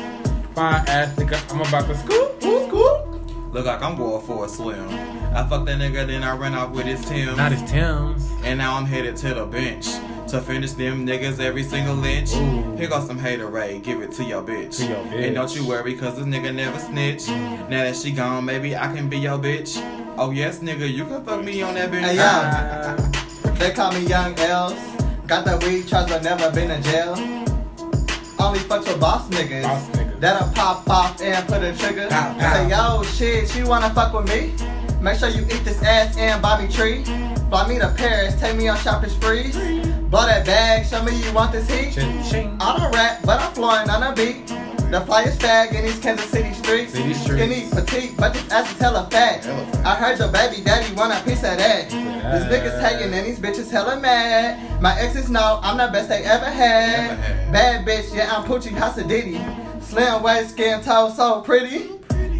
[0.54, 2.40] Fine ass nigga, I'm about to scoop.
[2.40, 3.52] Scoop.
[3.52, 4.88] Look like I'm going for a swim.
[5.34, 7.36] I fucked that nigga, then I ran off with his Tim.
[7.36, 8.30] Not his Tim's.
[8.42, 9.86] And now I'm headed to the bench
[10.28, 12.32] to finish them niggas every single lynch.
[12.34, 12.76] Ooh.
[12.76, 14.78] Here goes some haterade, give it to your bitch.
[14.78, 17.28] To your And don't you worry, cause this nigga never snitch.
[17.28, 19.76] Now that she gone, maybe I can be your bitch.
[20.20, 22.00] Oh yes, nigga, you can fuck me on that bitch.
[22.00, 23.54] Hey, yo.
[23.54, 24.74] They call me Young Els.
[25.28, 27.14] Got the weed charge but never been in jail.
[28.40, 29.62] Only fucks with boss niggas.
[29.62, 30.18] Boss niggas.
[30.18, 32.08] That'll pop off and put a trigger.
[32.08, 32.52] Pow, pow.
[32.52, 34.54] Say, yo, shit, you wanna fuck with me?
[35.00, 37.04] Make sure you eat this ass and buy me tree.
[37.48, 39.54] Fly me to Paris, take me on shopping sprees.
[40.10, 41.92] Blow that bag, show me you want this heat.
[41.92, 42.56] Ching, ching.
[42.60, 44.50] I don't rap, but I'm flowing on a beat.
[44.90, 46.94] The flyest fag in these Kansas City streets.
[46.94, 47.42] City streets.
[47.42, 49.46] Skinny, petite, but this ass is hella fat.
[49.84, 51.90] I heard your baby daddy want a piece of that.
[51.90, 52.00] These
[52.48, 54.80] niggas hating and these bitches hella mad.
[54.80, 57.52] My exes know I'm the best they ever had.
[57.52, 59.82] Bad bitch, yeah, I'm Poochie Hasadidi.
[59.82, 61.90] Slim waist, skin toe, so pretty.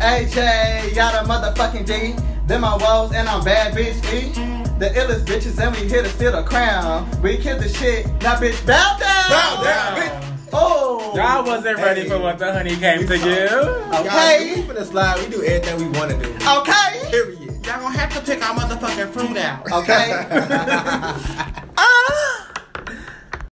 [0.01, 2.15] AJ, y'all the motherfucking D.
[2.47, 4.33] Them my woes and I'm bad bitch E.
[4.79, 7.11] The illest bitches and we here to steal the crown.
[7.21, 9.29] We kill the shit, now bitch bow down.
[9.29, 10.38] Bow down, bitch.
[10.53, 11.13] Oh.
[11.15, 12.09] Y'all wasn't ready Hey.
[12.09, 13.53] for what the honey came to give.
[13.53, 14.55] Okay.
[14.55, 15.19] Y'all, we finna slide.
[15.21, 16.29] We do everything we wanna do.
[16.35, 17.11] Okay.
[17.11, 17.67] Period.
[17.67, 19.71] Y'all gonna have to pick our motherfucking fruit out.
[19.71, 20.09] Okay.